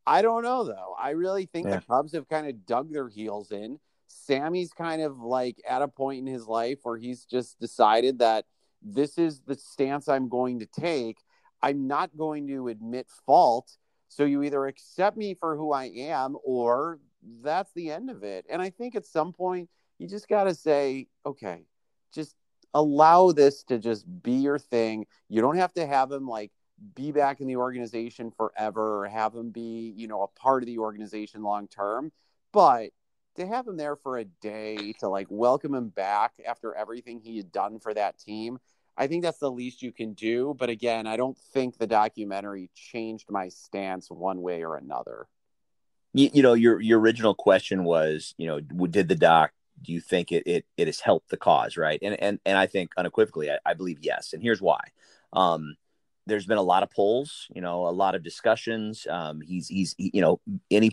[0.05, 0.95] I don't know though.
[0.99, 1.77] I really think yeah.
[1.77, 3.79] the Cubs have kind of dug their heels in.
[4.07, 8.45] Sammy's kind of like at a point in his life where he's just decided that
[8.81, 11.17] this is the stance I'm going to take.
[11.61, 13.71] I'm not going to admit fault
[14.09, 16.99] so you either accept me for who I am or
[17.41, 18.45] that's the end of it.
[18.49, 21.65] And I think at some point you just got to say, okay,
[22.13, 22.35] just
[22.73, 25.05] allow this to just be your thing.
[25.29, 26.51] You don't have to have him like
[26.95, 30.67] be back in the organization forever or have him be, you know, a part of
[30.67, 32.11] the organization long term.
[32.51, 32.91] But
[33.35, 37.37] to have him there for a day to like welcome him back after everything he
[37.37, 38.59] had done for that team,
[38.95, 40.55] I think that's the least you can do.
[40.57, 45.27] But again, I don't think the documentary changed my stance one way or another.
[46.13, 49.51] You, you know, your your original question was, you know, did the doc?
[49.81, 51.97] Do you think it it, it has helped the cause, right?
[52.03, 54.33] And and and I think unequivocally, I, I believe yes.
[54.33, 54.79] And here's why.
[55.31, 55.75] Um,
[56.25, 59.05] there's been a lot of polls, you know, a lot of discussions.
[59.09, 60.39] Um, he's he's he, you know
[60.71, 60.91] any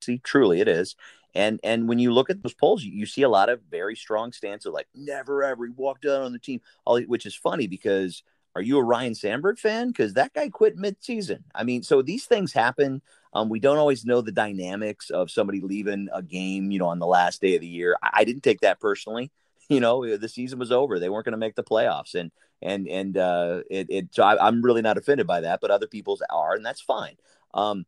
[0.00, 0.94] see truly it is
[1.34, 3.94] and and when you look at those polls, you, you see a lot of very
[3.94, 7.34] strong stance of like never ever he walked out on the team, all which is
[7.34, 8.22] funny because
[8.54, 9.88] are you a Ryne Sandberg fan?
[9.88, 11.44] Because that guy quit mid-season.
[11.54, 13.02] I mean, so these things happen.
[13.32, 16.98] Um, we don't always know the dynamics of somebody leaving a game, you know, on
[16.98, 17.96] the last day of the year.
[18.02, 19.30] I, I didn't take that personally.
[19.68, 22.30] You know, the season was over; they weren't going to make the playoffs, and
[22.62, 25.86] and and uh, it, it so I, am really not offended by that, but other
[25.86, 27.16] people's are, and that's fine.
[27.52, 27.84] Um,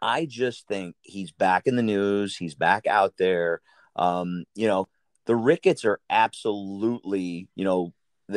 [0.00, 2.36] I just think he's back in the news.
[2.36, 3.62] He's back out there.
[3.96, 4.88] Um, you know,
[5.26, 7.92] the Ricketts are absolutely, you know,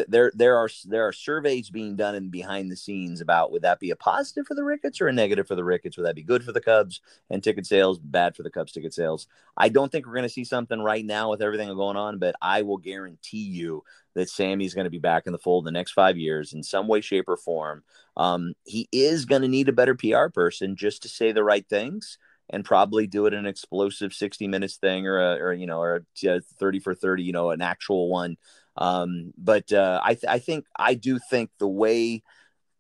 [0.08, 3.80] there there are there are surveys being done in behind the scenes about would that
[3.80, 5.98] be a positive for the Ricketts or a negative for the Ricketts?
[5.98, 8.94] Would that be good for the Cubs and ticket sales, bad for the Cubs ticket
[8.94, 9.28] sales?
[9.58, 12.36] I don't think we're going to see something right now with everything going on, but
[12.42, 15.92] I will guarantee you that Sammy's going to be back in the fold the next
[15.92, 17.84] five years in some way, shape, or form.
[18.18, 21.68] Um, he is going to need a better PR person just to say the right
[21.68, 22.18] things
[22.50, 26.06] and probably do it an explosive 60 minutes thing or a, or you know or
[26.24, 28.38] a 30 for 30 you know an actual one
[28.78, 32.24] um, but uh, I, th- I think I do think the way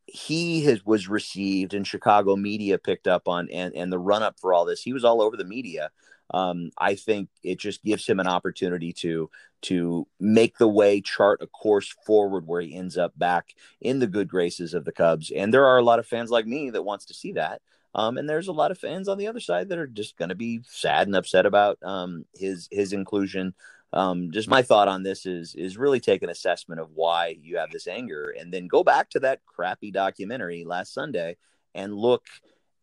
[0.08, 4.40] he has was received and Chicago media picked up on and, and the run up
[4.40, 5.90] for all this, he was all over the media.
[6.32, 9.30] Um, I think it just gives him an opportunity to
[9.64, 14.08] to make the way, chart a course forward where he ends up back in the
[14.08, 15.32] good graces of the Cubs.
[15.32, 17.62] And there are a lot of fans like me that wants to see that.
[17.96, 20.30] Um, and there's a lot of fans on the other side that are just going
[20.30, 23.54] to be sad and upset about um, his his inclusion
[23.96, 27.58] um, just my thought on this is is really take an assessment of why you
[27.58, 31.38] have this anger and then go back to that crappy documentary last sunday
[31.74, 32.26] and look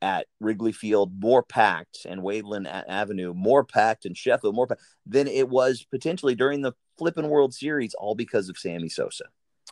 [0.01, 5.29] at wrigley field more packed and Waveland avenue more packed and sheffield more packed than
[5.29, 9.25] it was potentially during the flipping world series all because of sammy sosa.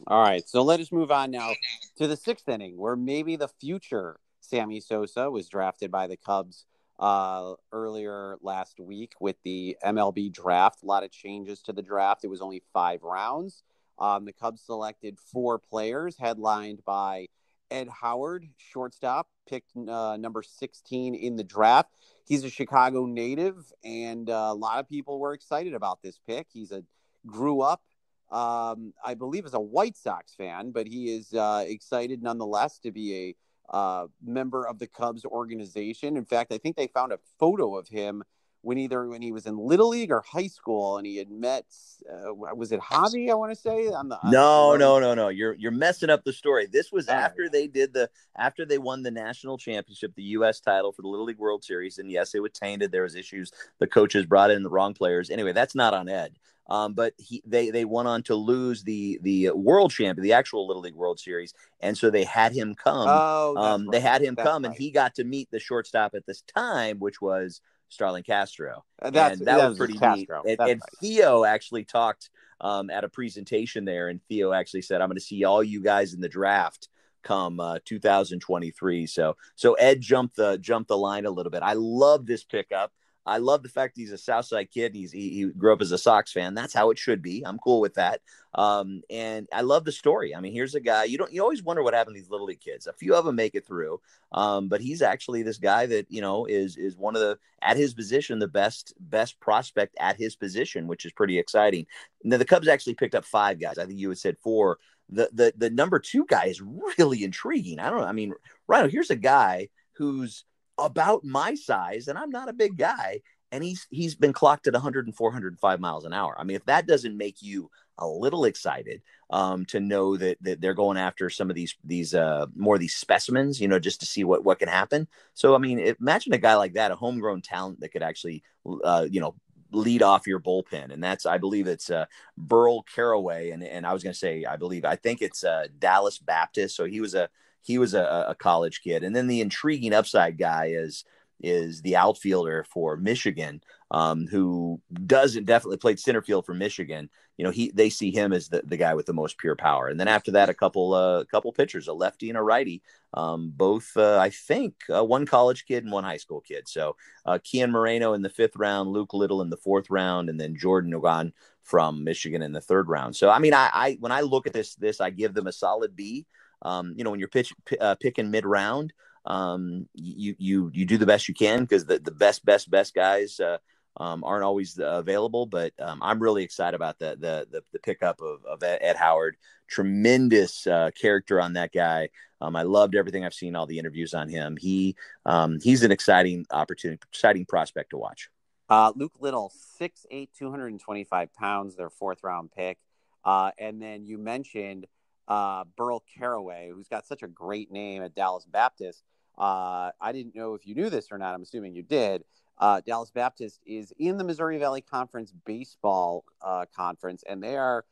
[0.07, 1.50] All right so let us move on now
[1.96, 6.64] to the sixth inning where maybe the future sammy sosa was drafted by the cubs
[7.00, 10.82] uh, earlier last week with the MLB draft.
[10.82, 12.24] A lot of changes to the draft.
[12.24, 13.62] It was only five rounds.
[13.98, 17.26] Um, the Cubs selected four players, headlined by
[17.70, 21.90] Ed Howard, shortstop, picked uh, number 16 in the draft.
[22.26, 26.48] He's a Chicago native, and uh, a lot of people were excited about this pick.
[26.52, 26.82] He's a
[27.26, 27.82] grew up,
[28.30, 32.92] um, I believe, as a White Sox fan, but he is uh, excited nonetheless to
[32.92, 33.36] be a
[33.70, 36.16] uh, member of the Cubs organization.
[36.16, 38.24] In fact, I think they found a photo of him
[38.62, 41.64] when either when he was in little league or high school, and he had met
[42.11, 43.31] uh, was it Javy?
[43.31, 45.29] I want to say on the no, no, no, no.
[45.29, 46.66] You're you're messing up the story.
[46.66, 50.61] This was after they did the after they won the national championship, the U.S.
[50.61, 52.92] title for the Little League World Series, and yes, it was tainted.
[52.92, 53.51] There was issues.
[53.79, 55.31] The coaches brought in the wrong players.
[55.31, 56.37] Anyway, that's not on Ed.
[56.70, 60.68] Um, but he, they they went on to lose the the world champion, the actual
[60.68, 63.07] Little League World Series, and so they had him come.
[63.09, 63.92] Oh, um, right.
[63.92, 64.70] they had him that's come, right.
[64.70, 68.85] and he got to meet the shortstop at this time, which was Starlin Castro.
[69.03, 70.42] That's, and that, was pretty Castro.
[70.44, 70.59] neat.
[70.59, 70.83] And, and.
[71.00, 75.22] Theo actually talked um, at a presentation there, and Theo actually said, "I'm going to
[75.22, 76.88] see all you guys in the draft
[77.22, 79.07] come uh, 2023.
[79.07, 81.62] So so Ed jumped the jumped the line a little bit.
[81.62, 82.92] I love this pickup.
[83.26, 84.94] I love the fact he's a Southside kid.
[84.94, 86.54] He's he, he, grew up as a Sox fan.
[86.54, 87.42] That's how it should be.
[87.44, 88.20] I'm cool with that.
[88.54, 90.35] Um, and I love the story.
[90.35, 92.46] I mean, here's a guy you don't you always wonder what happened to these little
[92.46, 92.87] league kids.
[92.87, 94.00] A few of them make it through,
[94.33, 97.76] um, but he's actually this guy that you know is is one of the at
[97.76, 101.87] his position the best best prospect at his position, which is pretty exciting.
[102.24, 103.78] Now the Cubs actually picked up five guys.
[103.78, 104.78] I think you had said four.
[105.11, 106.61] The the the number two guy is
[106.98, 107.78] really intriguing.
[107.78, 108.06] I don't know.
[108.06, 108.33] I mean,
[108.66, 110.44] Rhino, here's a guy who's
[110.80, 113.20] about my size, and I'm not a big guy.
[113.52, 116.36] And he's he's been clocked at 104, 105 miles an hour.
[116.38, 120.60] I mean, if that doesn't make you a little excited um, to know that that
[120.60, 124.06] they're going after some of these these uh, more these specimens, you know, just to
[124.06, 125.08] see what what can happen.
[125.34, 128.44] So, I mean, imagine a guy like that, a homegrown talent that could actually,
[128.84, 129.34] uh, you know,
[129.72, 130.92] lead off your bullpen.
[130.92, 134.44] And that's, I believe it's uh, Burl Carraway, And, and I was going to say,
[134.44, 136.76] I believe, I think it's uh, Dallas Baptist.
[136.76, 137.28] So he was a,
[137.62, 139.05] he was a, a college kid.
[139.05, 141.05] And then the intriguing upside guy is
[141.42, 147.09] is the outfielder for Michigan, um, who doesn't definitely played center field for Michigan.
[147.37, 149.88] You know, he they see him as the, the guy with the most pure power.
[149.88, 152.83] And then after that, a couple uh, couple pitchers, a lefty and a righty,
[153.14, 156.68] um, both uh, I think uh, one college kid and one high school kid.
[156.68, 160.38] So uh, Koen Moreno in the fifth round, Luke Little in the fourth round, and
[160.38, 163.16] then Jordan Nwogu from Michigan in the third round.
[163.16, 165.53] So I mean, I, I when I look at this this I give them a
[165.53, 166.27] solid B.
[166.62, 168.92] Um, you know, when you're pitch, uh, picking mid round,
[169.27, 172.94] um, you you you do the best you can because the, the best best best
[172.94, 173.59] guys uh,
[173.96, 175.46] um, aren't always uh, available.
[175.46, 179.37] But um, I'm really excited about the the the, the pickup of, of Ed Howard.
[179.68, 182.09] Tremendous uh, character on that guy.
[182.40, 184.57] Um, I loved everything I've seen, all the interviews on him.
[184.59, 184.96] He
[185.27, 188.31] um, he's an exciting opportunity, exciting prospect to watch.
[188.68, 192.79] Uh, Luke Little, 6'8", 225 pounds, their fourth round pick.
[193.25, 194.87] Uh, and then you mentioned
[195.30, 199.04] uh, Burl Carraway, who's got such a great name at Dallas Baptist.
[199.38, 201.34] Uh, I didn't know if you knew this or not.
[201.34, 202.24] I'm assuming you did.
[202.58, 207.84] Uh, Dallas Baptist is in the Missouri Valley Conference baseball uh, conference, and they are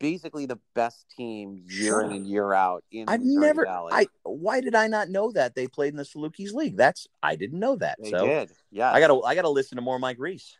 [0.00, 2.02] basically the best team year sure.
[2.02, 3.92] in and year out in I've Missouri never Valley.
[3.92, 6.76] I why did I not know that they played in the Salukis League?
[6.76, 7.98] That's I didn't know that.
[8.02, 8.50] They so did.
[8.72, 8.90] Yeah.
[8.90, 10.56] I gotta I gotta listen to more Mike Reis.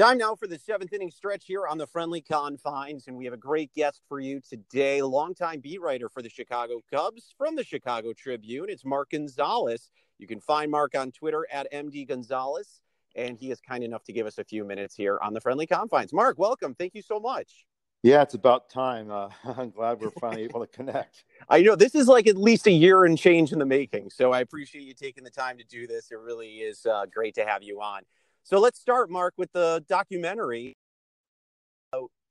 [0.00, 3.34] Time now for the seventh inning stretch here on the friendly confines, and we have
[3.34, 5.02] a great guest for you today.
[5.02, 8.70] Longtime beat writer for the Chicago Cubs from the Chicago Tribune.
[8.70, 9.90] It's Mark Gonzales.
[10.18, 12.80] You can find Mark on Twitter at MD Gonzales,
[13.14, 15.66] and he is kind enough to give us a few minutes here on the friendly
[15.66, 16.14] confines.
[16.14, 16.74] Mark, welcome.
[16.74, 17.66] Thank you so much.
[18.02, 19.10] Yeah, it's about time.
[19.10, 21.24] Uh, I'm glad we're finally able to connect.
[21.50, 24.32] I know this is like at least a year and change in the making, so
[24.32, 26.10] I appreciate you taking the time to do this.
[26.10, 28.00] It really is uh, great to have you on.
[28.42, 30.76] So let's start, Mark, with the documentary,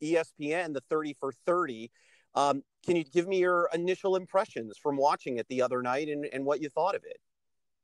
[0.04, 1.91] ESPN, the 30 for 30.
[2.36, 6.26] Um, can you give me your initial impressions from watching it the other night and,
[6.32, 7.17] and what you thought of it?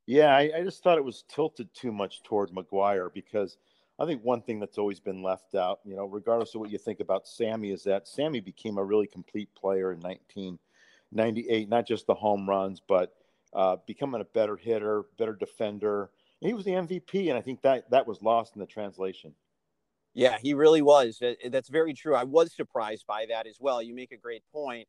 [0.06, 3.58] Yeah, I, I just thought it was tilted too much toward McGwire because
[3.98, 6.78] I think one thing that's always been left out, you know, regardless of what you
[6.78, 12.06] think about Sammy, is that Sammy became a really complete player in 1998, not just
[12.06, 13.14] the home runs, but
[13.54, 17.90] uh, becoming a better hitter, better defender, he was the MVP, and I think that
[17.92, 19.34] that was lost in the translation.
[20.14, 21.22] Yeah, he really was.
[21.50, 22.16] That's very true.
[22.16, 23.82] I was surprised by that as well.
[23.82, 24.88] You make a great point.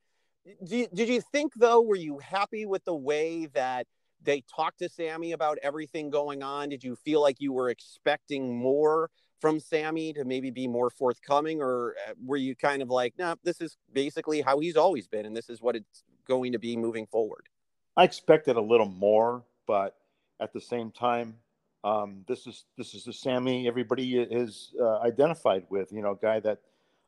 [0.64, 1.82] Did you, did you think though?
[1.82, 3.88] Were you happy with the way that
[4.22, 6.68] they talked to Sammy about everything going on?
[6.68, 11.60] Did you feel like you were expecting more from Sammy to maybe be more forthcoming,
[11.60, 15.08] or uh, were you kind of like, "No, nah, this is basically how he's always
[15.08, 17.48] been, and this is what it's going to be moving forward"?
[17.96, 19.96] I expected a little more, but
[20.40, 21.36] at the same time,
[21.84, 25.92] um, this is this is the Sammy everybody is uh, identified with.
[25.92, 26.58] You know, guy that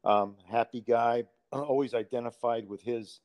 [0.04, 3.20] um, happy guy, always identified with his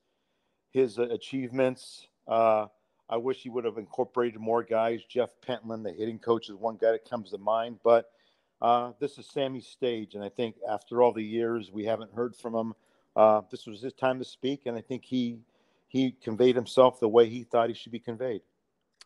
[0.71, 2.07] his achievements.
[2.27, 2.67] Uh,
[3.09, 5.01] I wish he would have incorporated more guys.
[5.07, 7.79] Jeff Pentland, the hitting coach, is one guy that comes to mind.
[7.83, 8.09] But
[8.61, 12.35] uh, this is Sammy's stage, and I think after all the years we haven't heard
[12.35, 12.73] from him,
[13.15, 15.39] uh, this was his time to speak, and I think he
[15.87, 18.41] he conveyed himself the way he thought he should be conveyed.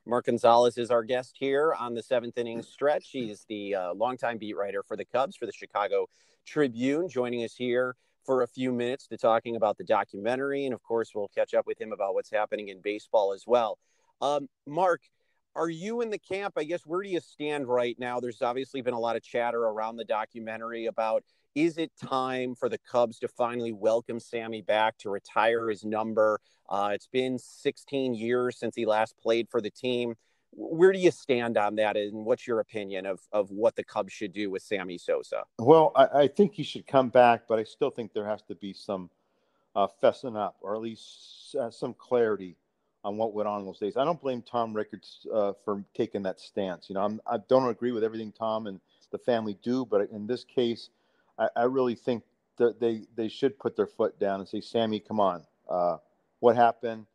[0.08, 3.10] Mark Gonzales is our guest here on the seventh inning stretch.
[3.12, 6.08] He's the uh, longtime beat writer for the Cubs for the Chicago
[6.46, 7.94] Tribune, joining us here
[8.26, 10.64] for a few minutes to talking about the documentary.
[10.64, 13.80] And of course, we'll catch up with him about what's happening in baseball as well.
[14.22, 15.02] Um, Mark,
[15.58, 16.54] are you in the camp?
[16.56, 18.22] I guess where do you stand right now?
[18.22, 22.70] There's obviously been a lot of chatter around the documentary about is it time for
[22.70, 26.40] the Cubs to finally welcome Sammy back to retire his number?
[26.70, 30.16] Uh, it's been 16 years since he last played for the team.
[30.52, 34.14] where do you stand on that, and what's your opinion of of what the Cubs
[34.14, 35.44] should do with Sammy Sosa?
[35.60, 38.56] Well, I, I think he should come back, but I still think there has to
[38.56, 39.10] be some
[39.76, 42.56] uh, fessing up, or at least uh, some clarity
[43.04, 43.96] on what went on those days.
[43.96, 46.90] I don't blame Tom Ricketts uh, for taking that stance.
[46.90, 50.10] You know, I'm, I do not agree with everything Tom and the family do, but
[50.12, 50.90] in this case,
[51.38, 52.24] I, I really think
[52.58, 55.98] that they they should put their foot down and say, Sammy, come on, uh,
[56.40, 57.06] what happened?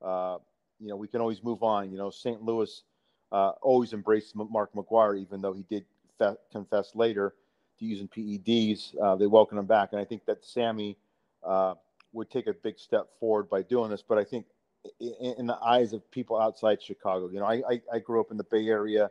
[0.00, 0.38] Uh,
[0.80, 1.90] you know, we can always move on.
[1.90, 2.42] You know, St.
[2.42, 2.82] Louis
[3.30, 5.84] uh, always embraced Mark McGwire, even though he did
[6.18, 7.34] fe- confess later
[7.78, 8.94] to using PEDs.
[9.00, 10.96] Uh, they welcomed him back, and I think that Sammy
[11.44, 11.74] uh,
[12.12, 14.02] would take a big step forward by doing this.
[14.02, 14.46] But I think
[15.00, 18.30] in, in the eyes of people outside Chicago, you know, I, I, I grew up
[18.30, 19.10] in the Bay Area.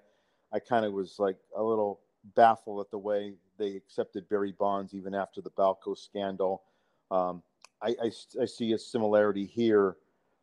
[0.53, 2.01] I kind of was like a little
[2.35, 6.63] baffled at the way they accepted Barry Bonds even after the Balco scandal.
[7.09, 7.41] Um,
[7.81, 9.97] I, I, I, see a similarity here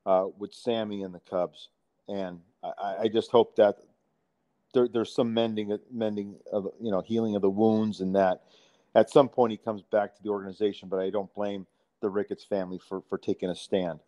[0.07, 1.69] uh, with Sammy and the Cubs,
[2.09, 3.77] and I, I just hope that
[4.75, 8.43] there, there's some mending, mending of you know, healing of the wounds, and that
[8.95, 10.89] at some point he comes back to the organization.
[10.89, 11.67] But I don't blame
[12.01, 14.01] the Ricketts family for for taking a stand.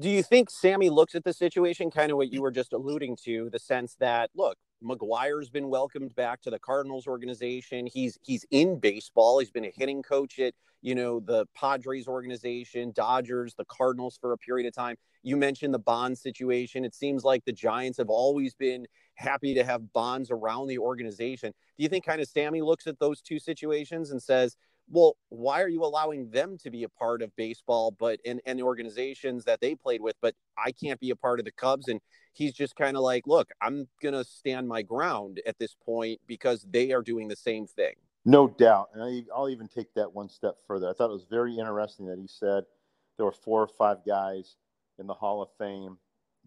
[0.00, 3.16] Do you think Sammy looks at the situation kind of what you were just alluding
[3.24, 7.86] to, the sense that look, McGwire's been welcomed back to the Cardinals organization.
[7.86, 9.38] He's he's in baseball.
[9.38, 14.32] He's been a hitting coach at you know the Padres organization, Dodgers, the Cardinals for
[14.32, 14.96] a period of time.
[15.22, 16.84] You mentioned the Bond situation.
[16.84, 21.52] It seems like the Giants have always been happy to have Bonds around the organization.
[21.78, 24.56] Do you think kind of Sammy looks at those two situations and says,
[24.90, 28.58] well, why are you allowing them to be a part of baseball, but and, and
[28.58, 31.88] the organizations that they played with, but I can't be a part of the Cubs?
[31.88, 32.00] And
[32.32, 36.66] he's just kind of like, look, I'm to stand my ground at this point because
[36.70, 37.94] they are doing the same thing.
[38.24, 38.90] No doubt.
[38.94, 40.88] And I, I'll even take that one step further.
[40.88, 42.64] I thought it was very interesting that he said
[43.16, 44.56] there were four or five guys
[44.98, 45.98] in the Hall of Fame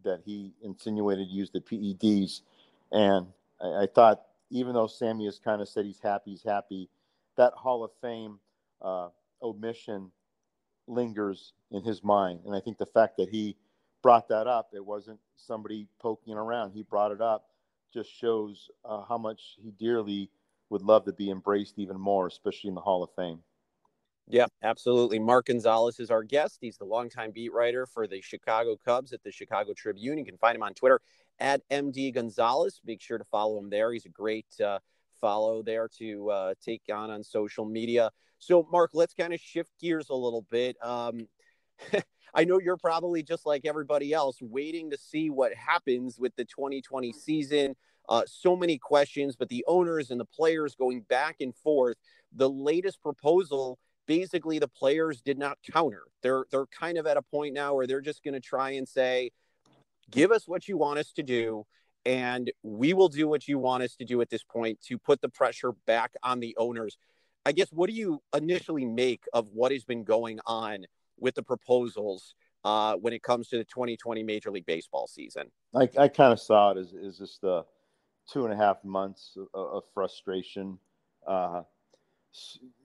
[0.04, 2.42] that he insinuated used the PEDs.
[2.92, 3.28] And
[3.62, 4.22] I, I thought,
[4.52, 6.90] even though Sammy has kind of said he's happy, he's happy,
[7.38, 8.40] that Hall of Fame
[8.82, 9.10] uh,
[9.42, 10.12] omission
[10.88, 12.42] lingers in his mind.
[12.46, 13.56] And I think the fact that he
[14.02, 16.72] brought that up, it wasn't somebody poking around.
[16.72, 17.46] He brought it up,
[17.94, 20.30] just shows uh, how much he dearly
[20.70, 23.40] would love to be embraced even more, especially in the Hall of Fame.
[24.28, 25.20] Yeah, absolutely.
[25.20, 26.58] Mark Gonzales is our guest.
[26.60, 30.18] He's the longtime beat writer for the Chicago Cubs at the Chicago Tribune.
[30.18, 31.00] You can find him on Twitter
[31.40, 32.82] at MD Gonzales.
[32.84, 33.94] Make sure to follow him there.
[33.94, 34.80] He's a great uh,
[35.20, 38.12] follow there to uh, take on on social media.
[38.40, 40.78] So, Mark, let's kind of shift gears a little bit.
[40.84, 41.28] Um,
[42.34, 46.44] I know you're probably just like everybody else, waiting to see what happens with the
[46.44, 47.76] 2020 season.
[48.10, 51.96] Uh, so many questions, but the owners and the players going back and forth.
[52.36, 56.04] The latest proposal, basically, the players did not counter.
[56.22, 58.88] They're they're kind of at a point now where they're just going to try and
[58.88, 59.32] say,
[60.12, 61.66] "Give us what you want us to do."
[62.06, 65.22] And we will do what you want us to do at this point to put
[65.22, 66.98] the pressure back on the owners.
[67.46, 70.86] I guess what do you initially make of what has been going on
[71.20, 75.52] with the proposals uh, when it comes to the 2020 Major League Baseball season?
[75.74, 77.66] I, I kind of saw it as, as just the
[78.32, 80.80] two and a half months of, of frustration.
[81.28, 81.62] Uh,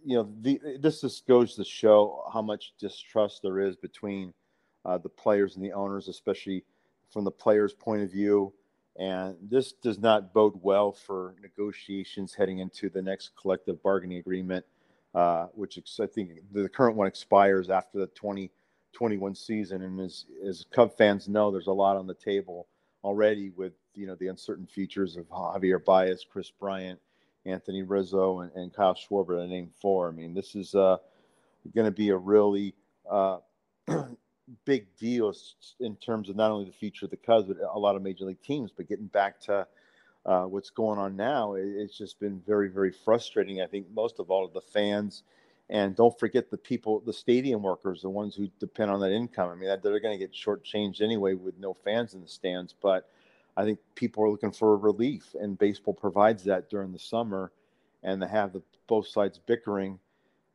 [0.05, 4.33] you know, the, this just goes to show how much distrust there is between
[4.85, 6.65] uh, the players and the owners, especially
[7.11, 8.53] from the players' point of view.
[9.01, 14.67] And this does not bode well for negotiations heading into the next collective bargaining agreement,
[15.15, 19.81] uh, which I think the current one expires after the 2021 season.
[19.81, 22.69] And as, as Cub fans know, there's a lot on the table
[23.03, 27.01] already with you know the uncertain futures of Javier Baez, Kris Bryant,
[27.47, 30.09] Anthony Rizzo, and, and Kyle Schwarber to name four.
[30.09, 30.99] I mean, this is uh,
[31.75, 32.75] going to be a really
[33.11, 33.39] uh,
[34.65, 37.97] big deals in terms of not only the future of the Cubs, but a lot
[37.97, 38.71] of major league teams.
[38.77, 39.67] But getting back to
[40.27, 43.61] uh, what's going on now, it's just been very, very frustrating.
[43.61, 45.23] I think most of all of the fans,
[45.69, 49.51] and don't forget the people, the stadium workers, the ones who depend on that income.
[49.51, 52.75] I mean, they're going to get shortchanged anyway with no fans in the stands.
[52.81, 53.09] But
[53.57, 57.53] I think people are looking for relief, and baseball provides that during the summer.
[58.03, 59.99] And to have the both sides bickering,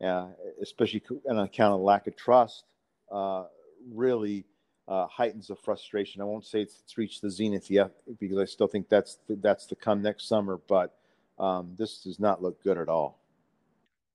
[0.03, 0.27] uh,
[0.61, 2.65] especially on account of lack of trust,
[3.11, 3.45] uh,
[3.91, 4.45] really
[4.87, 6.21] uh, heightens the frustration.
[6.21, 9.35] I won't say it's, it's, reached the zenith yet because I still think that's the,
[9.35, 10.59] that's to come next summer.
[10.67, 10.95] But
[11.39, 13.19] um, this does not look good at all.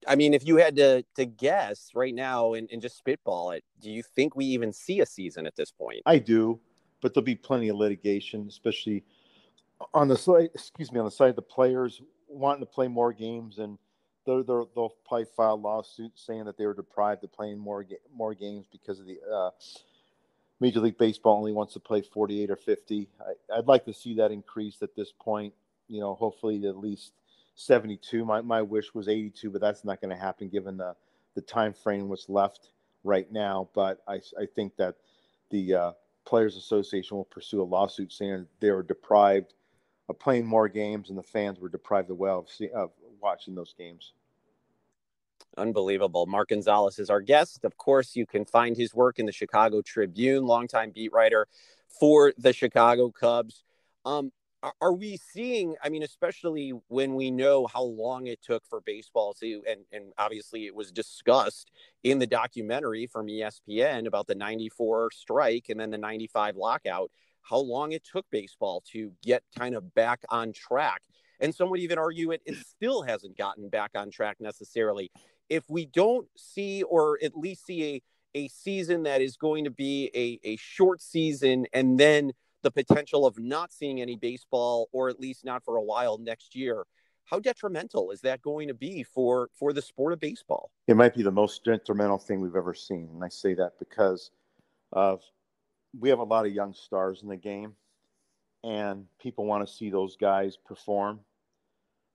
[0.06, 3.64] I mean, if you had to to guess right now and, and just spitball it,
[3.80, 6.02] do you think we even see a season at this point?
[6.06, 6.58] I do,
[7.00, 9.04] but there'll be plenty of litigation, especially
[9.92, 10.50] on the side.
[10.54, 13.76] Excuse me, on the side of the players wanting to play more games and
[14.26, 18.34] they'll, they'll, they'll probably file lawsuits saying that they were deprived of playing more more
[18.34, 19.50] games because of the uh,
[20.60, 23.08] Major League Baseball only wants to play 48 or 50.
[23.52, 25.54] I, would like to see that increased at this point.
[25.88, 27.12] You know, hopefully at least
[27.56, 28.24] 72.
[28.24, 30.94] My my wish was 82, but that's not going to happen given the
[31.34, 32.70] the time frame what's left
[33.04, 33.68] right now.
[33.74, 34.96] But I I think that
[35.50, 35.92] the uh,
[36.24, 39.54] Players Association will pursue a lawsuit saying they were deprived
[40.08, 42.90] of playing more games and the fans were deprived of well of, of
[43.20, 44.12] watching those games.
[45.56, 46.26] Unbelievable.
[46.26, 47.64] Mark Gonzales is our guest.
[47.64, 51.48] Of course, you can find his work in the Chicago Tribune, longtime beat writer
[51.88, 53.64] for the Chicago Cubs.
[54.04, 54.32] Um,
[54.80, 59.32] are we seeing i mean especially when we know how long it took for baseball
[59.32, 61.70] to and and obviously it was discussed
[62.04, 67.10] in the documentary from espn about the 94 strike and then the 95 lockout
[67.42, 71.02] how long it took baseball to get kind of back on track
[71.40, 75.10] and some would even argue it, it still hasn't gotten back on track necessarily.
[75.48, 78.02] If we don't see or at least see a
[78.34, 82.32] a season that is going to be a, a short season and then
[82.62, 86.54] the potential of not seeing any baseball or at least not for a while next
[86.54, 86.84] year
[87.24, 90.70] how detrimental is that going to be for for the sport of baseball?
[90.88, 94.30] It might be the most detrimental thing we've ever seen and i say that because
[94.92, 95.22] of
[95.98, 97.74] we have a lot of young stars in the game
[98.62, 101.20] and people want to see those guys perform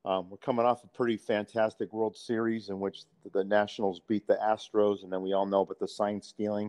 [0.05, 3.03] um, we're coming off a pretty fantastic world series in which
[3.33, 6.67] the nationals beat the astros and then we all know about the sign stealing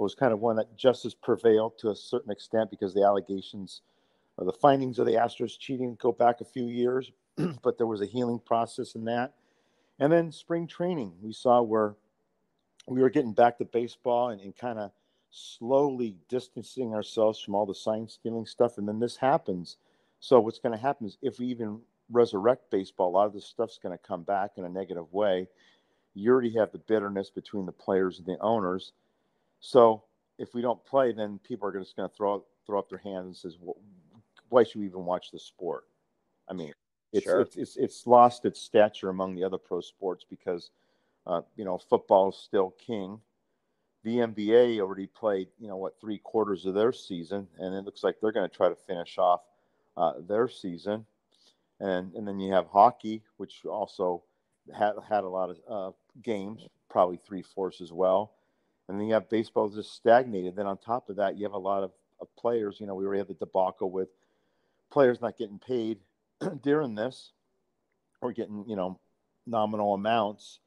[0.00, 3.82] it was kind of one that justice prevailed to a certain extent because the allegations
[4.40, 7.12] or the findings of the Astros cheating go back a few years,
[7.62, 9.34] but there was a healing process in that.
[9.98, 11.96] And then spring training, we saw where
[12.86, 14.90] we were getting back to baseball and, and kind of
[15.30, 18.78] slowly distancing ourselves from all the sign stealing stuff.
[18.78, 19.76] And then this happens.
[20.18, 21.80] So what's going to happen is if we even
[22.10, 25.48] resurrect baseball, a lot of this stuff's going to come back in a negative way.
[26.14, 28.92] You already have the bitterness between the players and the owners.
[29.60, 30.04] So
[30.38, 33.26] if we don't play, then people are just going to throw throw up their hands
[33.26, 33.76] and says, well,
[34.48, 35.84] "Why should we even watch the sport?"
[36.48, 36.72] I mean,
[37.12, 37.40] it's, sure.
[37.40, 40.70] it's, it's it's lost its stature among the other pro sports because
[41.26, 43.20] uh, you know football is still king.
[44.02, 48.02] The NBA already played you know what three quarters of their season, and it looks
[48.02, 49.42] like they're going to try to finish off
[49.96, 51.04] uh, their season.
[51.80, 54.22] And and then you have hockey, which also
[54.76, 55.90] had had a lot of uh,
[56.22, 58.32] games, probably three fourths as well
[58.90, 60.56] and then you have baseball just stagnated.
[60.56, 62.78] Then on top of that, you have a lot of, of players.
[62.80, 64.08] You know, we already had the debacle with
[64.90, 65.98] players not getting paid
[66.64, 67.30] during this,
[68.20, 68.98] or getting you know
[69.46, 70.58] nominal amounts,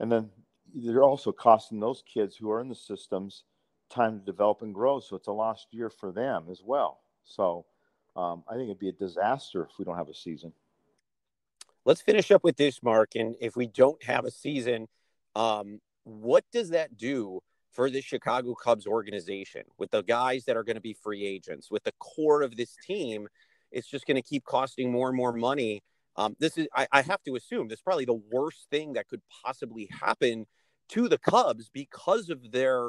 [0.00, 0.28] and then
[0.74, 3.44] they're also costing those kids who are in the systems
[3.90, 4.98] time to develop and grow.
[4.98, 6.98] So it's a lost year for them as well.
[7.24, 7.64] So
[8.16, 10.52] um, I think it'd be a disaster if we don't have a season.
[11.84, 13.14] Let's finish up with this, Mark.
[13.14, 14.88] And if we don't have a season,
[15.36, 17.40] um, what does that do
[17.72, 21.70] for the Chicago Cubs organization with the guys that are going to be free agents,
[21.70, 23.28] with the core of this team?
[23.70, 25.82] It's just going to keep costing more and more money.
[26.16, 29.08] Um, this is, I, I have to assume, this is probably the worst thing that
[29.08, 30.46] could possibly happen
[30.88, 32.88] to the Cubs because of their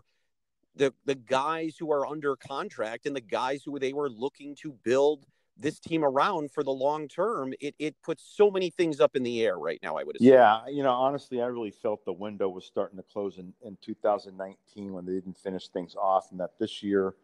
[0.77, 4.73] the the guys who are under contract and the guys who they were looking to
[4.83, 5.25] build
[5.59, 9.23] this team around for the long term, it, it puts so many things up in
[9.23, 10.33] the air right now, I would assume.
[10.33, 13.77] Yeah, you know, honestly, I really felt the window was starting to close in, in
[13.81, 17.15] 2019 when they didn't finish things off, and that this year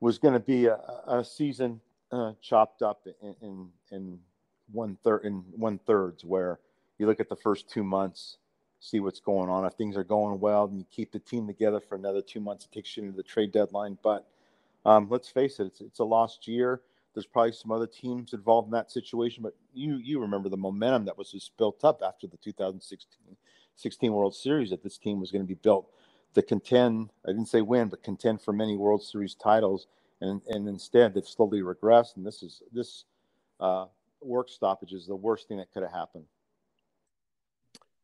[0.00, 1.80] was going to be a, a season
[2.12, 4.18] uh, chopped up in, in, in
[4.70, 6.60] one third in one thirds where
[6.98, 8.38] you look at the first two months,
[8.80, 9.64] see what's going on.
[9.64, 12.64] If things are going well, and you keep the team together for another two months,
[12.64, 13.98] it takes you into the trade deadline.
[14.02, 14.26] But
[14.84, 16.80] um, let's face it, it's, it's a lost year
[17.18, 21.04] there's probably some other teams involved in that situation, but you you remember the momentum
[21.06, 23.36] that was just built up after the 2016
[23.74, 25.90] 16 World Series that this team was going to be built
[26.34, 27.10] to contend.
[27.26, 29.88] I didn't say win, but contend for many World Series titles,
[30.20, 32.16] and and instead they've slowly regressed.
[32.16, 33.04] And this is this
[33.58, 33.86] uh,
[34.20, 36.26] work stoppage is the worst thing that could have happened.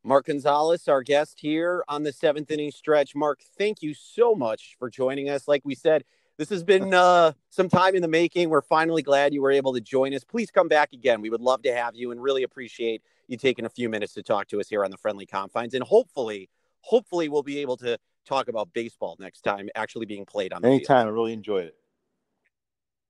[0.05, 3.15] Mark Gonzales, our guest here on the seventh inning stretch.
[3.15, 5.47] Mark, thank you so much for joining us.
[5.47, 6.03] Like we said,
[6.37, 8.49] this has been uh, some time in the making.
[8.49, 10.23] We're finally glad you were able to join us.
[10.23, 11.21] Please come back again.
[11.21, 14.21] We would love to have you and really appreciate you taking a few minutes to
[14.21, 15.73] talk to us here on the Friendly Confines.
[15.73, 16.49] And hopefully,
[16.81, 17.97] hopefully, we'll be able to
[18.27, 21.05] talk about baseball next time actually being played on the Anytime.
[21.05, 21.07] Field.
[21.07, 21.75] I really enjoyed it.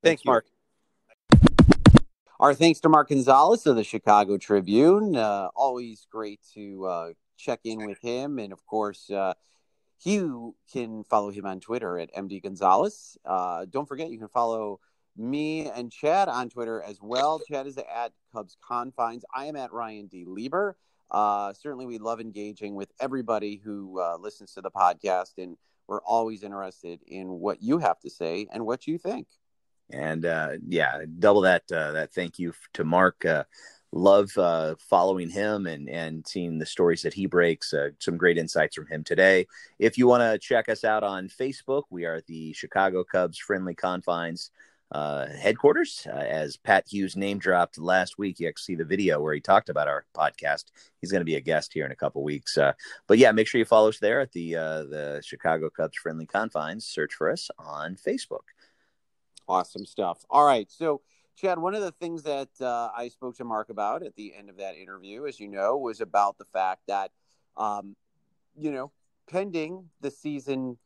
[0.02, 0.46] Thanks, Thank Mark.
[2.38, 5.16] Our thanks to Mark Gonzales of the Chicago Tribune.
[5.16, 8.40] Uh, always great to uh, check in with him.
[8.40, 9.36] And of course, uh,
[10.04, 13.18] you can follow him on Twitter at MD Gonzales.
[13.24, 14.82] Uh, don't forget, you can follow
[15.16, 17.40] me and Chad on Twitter as well.
[17.40, 19.24] Chad is at Cubs Confines.
[19.34, 20.26] I am at Ryan D.
[20.28, 20.76] Lieber.
[21.10, 25.56] Uh, certainly, we love engaging with everybody who uh, listens to the podcast, and
[25.88, 29.28] we're always interested in what you have to say and what you think.
[29.92, 33.24] And uh, yeah, double that uh, that thank you to Mark.
[33.26, 33.44] Uh,
[33.92, 37.74] love uh, following him and and seeing the stories that he breaks.
[37.74, 39.48] Uh, some great insights from him today.
[39.80, 43.76] If you want to check us out on Facebook, we are the Chicago Cubs Friendly
[43.76, 44.52] Confines
[44.92, 46.08] uh, headquarters.
[46.08, 49.42] Uh, as Pat Hughes name dropped last week, you can see the video where he
[49.42, 50.66] talked about our podcast.
[51.02, 52.58] He's going to be a guest here in a couple weeks.
[52.58, 52.74] Uh,
[53.08, 56.26] but yeah, make sure you follow us there at the uh, the Chicago Cubs Friendly
[56.26, 56.86] Confines.
[56.86, 58.46] Search for us on Facebook.
[59.48, 60.26] Awesome stuff.
[60.30, 61.02] All right, so.
[61.38, 64.50] Chad, one of the things that uh, I spoke to Mark about at the end
[64.50, 67.12] of that interview, as you know, was about the fact that,
[67.58, 67.98] um,
[68.58, 68.94] you know,
[69.30, 70.78] pending the season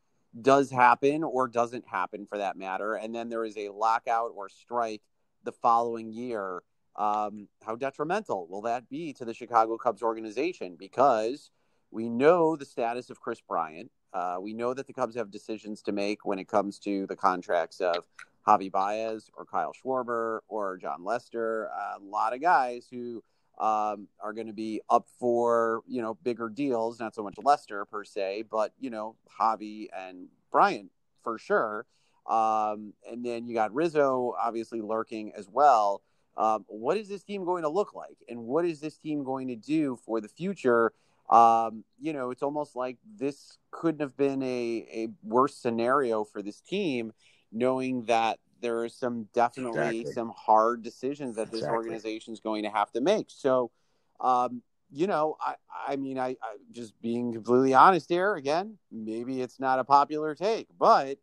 [0.41, 4.49] does happen or doesn't happen for that matter, and then there is a lockout or
[4.49, 5.03] strike
[5.43, 6.63] the following year,
[6.95, 10.75] um, how detrimental will that be to the Chicago Cubs organization?
[10.77, 11.51] Because
[11.91, 13.91] we know the status of Kris Bryant.
[14.13, 17.15] Uh, we know that the Cubs have decisions to make when it comes to the
[17.15, 18.05] contracts of
[18.47, 21.65] Javy Baez or Kyle Schwarber or Jon Lester.
[21.65, 23.23] a lot of guys who
[23.59, 26.99] um, are going to be up for you know bigger deals.
[26.99, 30.91] Not so much Lester per se, but you know Javi and Bryant
[31.23, 31.85] for sure.
[32.25, 36.01] Um, and then you got Rizzo obviously lurking as well.
[36.37, 39.49] Um, what is this team going to look like, and what is this team going
[39.49, 40.93] to do for the future?
[41.29, 46.41] Um, you know, it's almost like this couldn't have been a, a worse scenario for
[46.41, 47.11] this team,
[47.51, 50.13] knowing that there are some definitely exactly.
[50.13, 51.77] some hard decisions that this exactly.
[51.77, 53.27] organization is going to have to make.
[53.29, 53.71] So,
[54.19, 55.55] um, you know, I,
[55.87, 60.35] I mean, I, I just being completely honest here again, maybe it's not a popular
[60.35, 61.19] take, but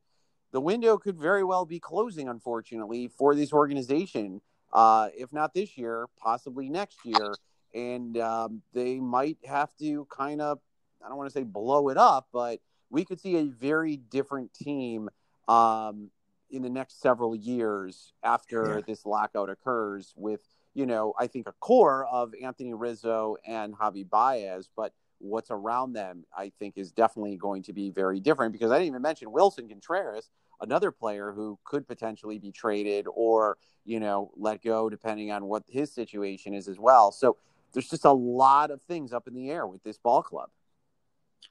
[0.52, 4.40] the window could very well be closing, unfortunately, for this organization.
[4.72, 7.34] Uh, if not this year, possibly next year.
[7.74, 10.58] And um, they might have to kind of,
[11.04, 12.60] I don't want to say blow it up, but
[12.90, 15.08] we could see a very different team
[15.48, 16.10] um,
[16.50, 18.80] in the next several years after yeah.
[18.86, 20.40] this lockout occurs with
[20.74, 25.92] you know i think a core of anthony rizzo and javy baez but what's around
[25.92, 29.32] them i think is definitely going to be very different because i didn't even mention
[29.32, 30.30] Willson contreras
[30.60, 35.62] another player who could potentially be traded or you know let go depending on what
[35.68, 37.36] his situation is as well so
[37.72, 40.50] there's just a lot of things up in the air with this ball club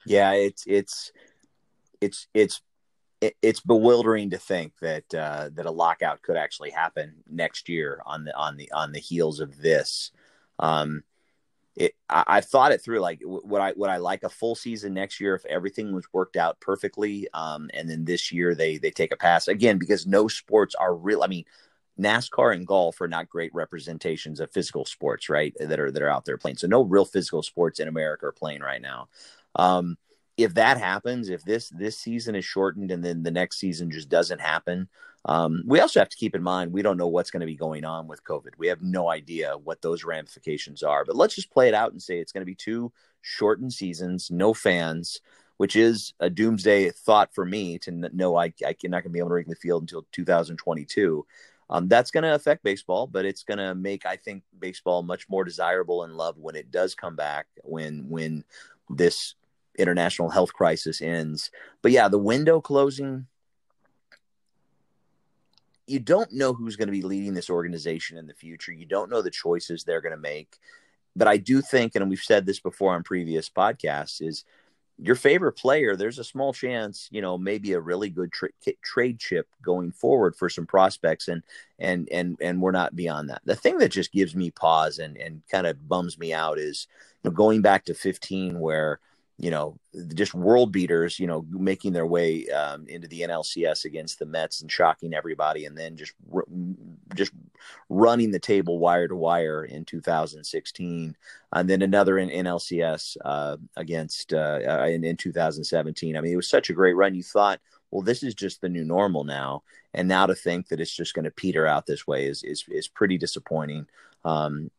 [0.06, 1.12] yeah it's it's
[2.00, 2.62] it's it's
[3.20, 8.24] it's bewildering to think that uh, that a lockout could actually happen next year on
[8.24, 10.10] the on the on the heels of this.
[10.58, 11.02] Um,
[11.74, 13.00] it, I, have thought it through.
[13.00, 16.36] Like, would I would I like a full season next year if everything was worked
[16.36, 17.28] out perfectly?
[17.34, 20.94] Um, and then this year they they take a pass again because no sports are
[20.94, 21.22] real.
[21.22, 21.44] I mean,
[21.98, 25.54] NASCAR and golf are not great representations of physical sports, right?
[25.58, 26.56] That are that are out there playing.
[26.56, 29.08] So no real physical sports in America are playing right now.
[29.54, 29.98] Um,
[30.36, 34.08] if that happens, if this this season is shortened and then the next season just
[34.08, 34.88] doesn't happen,
[35.24, 37.56] um, we also have to keep in mind we don't know what's going to be
[37.56, 38.50] going on with COVID.
[38.58, 41.04] We have no idea what those ramifications are.
[41.04, 44.30] But let's just play it out and say it's going to be two shortened seasons,
[44.30, 45.20] no fans,
[45.56, 49.18] which is a doomsday thought for me to know I I not going to be
[49.18, 51.26] able to ring the field until 2022.
[51.68, 55.28] Um, that's going to affect baseball, but it's going to make I think baseball much
[55.30, 57.46] more desirable and loved when it does come back.
[57.64, 58.44] When when
[58.90, 59.34] this
[59.78, 61.50] international health crisis ends.
[61.82, 63.26] But yeah, the window closing,
[65.86, 68.72] you don't know who's going to be leading this organization in the future.
[68.72, 70.58] You don't know the choices they're going to make.
[71.14, 74.44] But I do think, and we've said this before on previous podcasts, is
[74.98, 78.48] your favorite player, there's a small chance, you know, maybe a really good tra-
[78.82, 81.42] trade chip going forward for some prospects, and
[81.78, 83.42] and and and we're not beyond that.
[83.44, 86.86] The thing that just gives me pause and and kind of bums me out is,
[87.22, 89.00] you know, going back to 15, where
[89.38, 89.78] you know,
[90.14, 94.62] just world beaters, you know, making their way um, into the NLCS against the Mets
[94.62, 96.14] and shocking everybody, and then just
[97.14, 97.32] just
[97.90, 101.16] running the table wire to wire in 2016,
[101.52, 106.16] and then another in NLCS uh, against uh, uh, in, in 2017.
[106.16, 107.14] I mean, it was such a great run.
[107.14, 107.60] You thought,
[107.90, 111.14] well, this is just the new normal now, and now to think that it's just
[111.14, 113.86] going to peter out this way is is is pretty disappointing.
[114.24, 114.70] Um,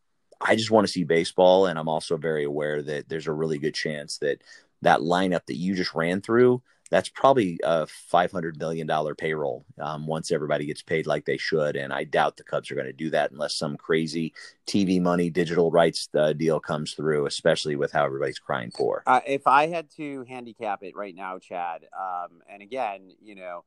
[0.42, 3.58] I just want to see baseball, and I'm also very aware that there's a really
[3.58, 4.42] good chance that
[4.82, 10.08] that lineup that you just ran through that's probably a 500 million dollar payroll um,
[10.08, 12.94] once everybody gets paid like they should and i doubt the cubs are going to
[12.94, 14.34] do that unless some crazy
[14.68, 19.04] tv money digital rights uh, deal comes through especially with how everybody's crying for.
[19.08, 23.64] Uh, if i had to handicap it right now chad um, and again you know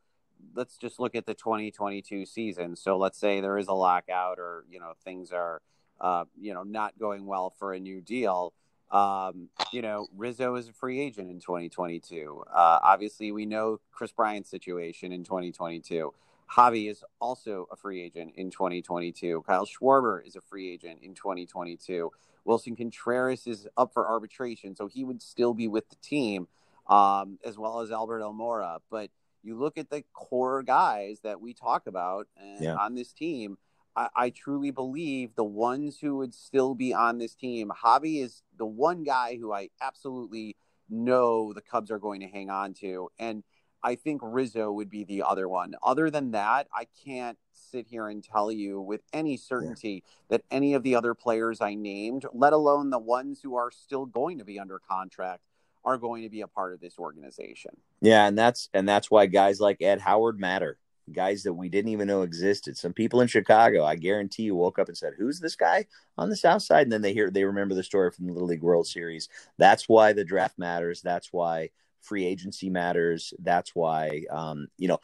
[0.55, 2.77] let's just look at the 2022 season.
[2.77, 5.61] So let's say there is a lockout or you know things are
[6.01, 8.53] uh, you know, not going well for a new deal.
[8.91, 12.45] Um, you know, Rizzo is a free agent in 2022.
[12.53, 16.13] Uh, obviously, we know Kris Bryant's situation in 2022.
[16.57, 19.45] Javy is also a free agent in 2022.
[19.47, 22.11] Kyle Schwarber is a free agent in 2022.
[22.45, 26.49] Willson Contreras is up for arbitration, so he would still be with the team,
[26.89, 28.79] um, as well as Albert Almora.
[28.91, 29.11] But
[29.43, 32.75] you look at the core guys that we talk about uh, yeah.
[32.75, 33.59] on this team.
[33.97, 38.43] I, I, truly believe the ones who would still be on this team, Javy is
[38.57, 40.57] the one guy who I absolutely
[40.89, 43.11] know the Cubs are going to hang on to.
[43.19, 43.43] And
[43.83, 45.75] I think Rizzo would be the other one.
[45.83, 50.37] Other than that, I can't sit here and tell you with any certainty yeah.
[50.37, 54.07] that any of the other players I named, let alone the ones who are still
[54.07, 55.43] going to be under contract,
[55.85, 57.71] are going to be a part of this organization.
[58.03, 60.79] Yeah, and that's and that's why guys like Ed Howard matter.
[61.13, 62.77] Guys that we didn't even know existed.
[62.77, 65.87] Some people in Chicago, I guarantee you, woke up and said, "Who's this guy
[66.17, 68.49] on the South Side?" And then they hear they remember the story from the Little
[68.49, 69.29] League World Series.
[69.59, 71.03] That's why the draft matters.
[71.03, 71.71] That's why
[72.03, 73.35] free agency matters.
[73.39, 74.99] That's why, um, you know,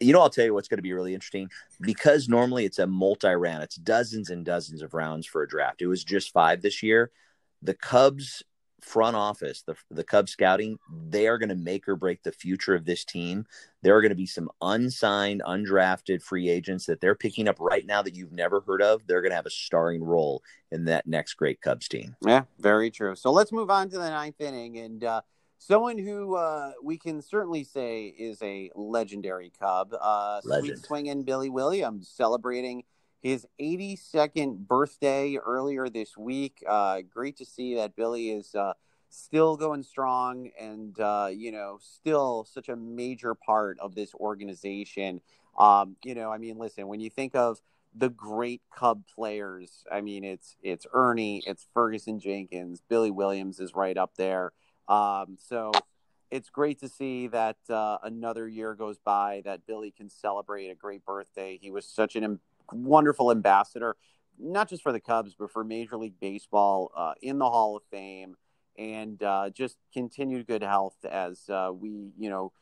[0.00, 1.50] you know, I'll tell you what's going to be really interesting
[1.80, 5.82] because normally it's a multi round, it's dozens and dozens of rounds for a draft.
[5.82, 7.10] It was just five this year.
[7.62, 8.42] The Cubs
[8.80, 12.74] front office, the the Cubs scouting, they are going to make or break the future
[12.74, 13.46] of this team.
[13.82, 17.86] There are going to be some unsigned, undrafted free agents that they're picking up right
[17.86, 19.06] now that you've never heard of.
[19.06, 22.16] They're going to have a starring role in that next great Cubs team.
[22.24, 23.14] Yeah, very true.
[23.14, 25.04] So let's move on to the ninth inning and.
[25.04, 25.20] uh
[25.60, 30.66] Someone who uh, we can certainly say is a legendary Cub, uh, Legend.
[30.78, 32.84] sweet swinging Billy Williams, celebrating
[33.22, 36.62] his 82nd birthday earlier this week.
[36.66, 38.74] Uh, great to see that Billy is uh,
[39.08, 45.20] still going strong and, uh, you know, still such a major part of this organization.
[45.58, 47.60] Um, you know, I mean, listen, when you think of
[47.94, 53.74] the great Cub players, I mean, it's it's Ernie, it's Ferguson Jenkins, Billy Williams is
[53.74, 54.52] right up there.
[54.88, 55.72] Um, so
[56.30, 60.74] it's great to see that uh, another year goes by that Billy can celebrate a
[60.74, 61.58] great birthday.
[61.60, 62.38] He was such an
[62.72, 63.96] wonderful ambassador,
[64.38, 67.82] not just for the Cubs, but for Major League Baseball uh, in the Hall of
[67.90, 68.36] Fame,
[68.76, 72.52] and uh, just continued good health as uh, we, you know,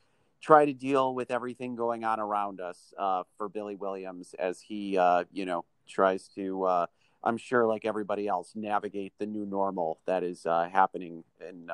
[0.41, 4.97] try to deal with everything going on around us uh, for Billy Williams as he,
[4.97, 6.87] uh, you know, tries to.
[7.25, 11.71] I'm sure, like everybody else, navigate the new normal that is happening in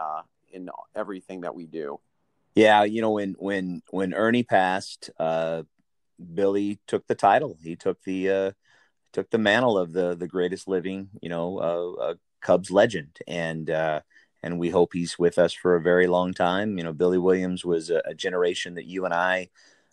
[0.53, 2.01] in everything that we do.
[2.55, 5.63] Yeah, you know when when when Ernie passed, uh,
[6.35, 7.59] Billy took the title.
[7.63, 8.53] He took the uh,
[9.13, 13.71] took the mantle of the the greatest living, you know, uh, uh, Cubs legend, and
[13.71, 14.01] uh,
[14.43, 16.79] and we hope he's with us for a very long time.
[16.79, 19.51] You know, Billy Williams was a, a generation that you and I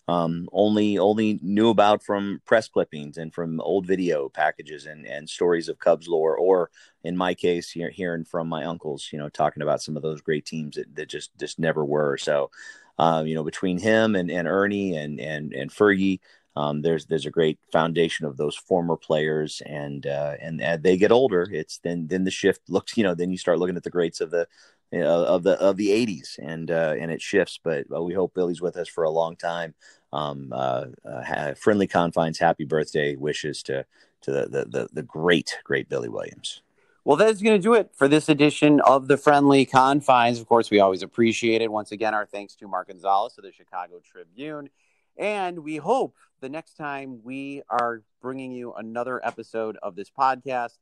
[0.09, 5.29] um, only only knew about from press clippings and from old video packages and, and
[5.29, 6.71] stories of Cubs lore, or
[7.03, 10.21] in my case, hear, hearing from my uncles, you know, talking about some of those
[10.21, 12.17] great teams that, that just just never were.
[12.17, 12.49] So,
[12.97, 16.21] um, you know, between him and, and Ernie and and and Fergie,
[16.55, 20.97] um, there's there's a great foundation of those former players, and uh, and as they
[20.97, 23.83] get older, it's then then the shift looks, you know, then you start looking at
[23.83, 24.47] the greats of the
[24.91, 27.59] of the of the 80s and uh, and it shifts.
[27.63, 29.75] But uh, we hope billy's with us for a long time
[30.11, 33.85] um, uh, uh, friendly confines happy birthday wishes to
[34.21, 36.61] to the, the the, the great great billy williams
[37.05, 40.39] well, that's going to do it for this edition of the Friendly Confines.
[40.39, 41.71] Of course, we always appreciate it.
[41.71, 44.69] Once again, our thanks to Mark Gonzales of the Chicago Tribune.
[45.17, 50.77] And we hope the next time we are bringing you another episode of this podcast,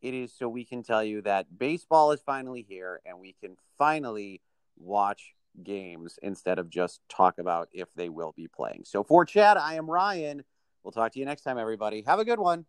[0.00, 3.56] it is so we can tell you that baseball is finally here and we can
[3.78, 4.40] finally
[4.76, 8.82] watch games instead of just talk about if they will be playing.
[8.84, 10.44] So for Chad, I am Ryan.
[10.82, 12.02] We'll talk to you next time, everybody.
[12.02, 12.66] Have a good one.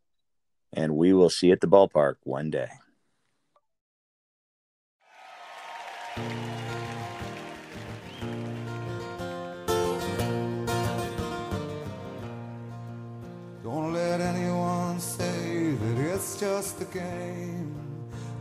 [0.73, 2.67] And we will see you at the ballpark one day.
[13.63, 17.75] Don't let anyone say that it's just a game.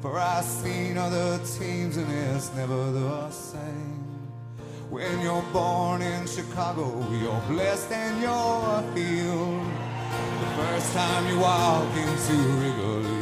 [0.03, 4.12] For I've seen other teams and it's never the same.
[4.93, 9.65] When you're born in Chicago, you're blessed and you're healed.
[10.39, 13.22] The first time you walk into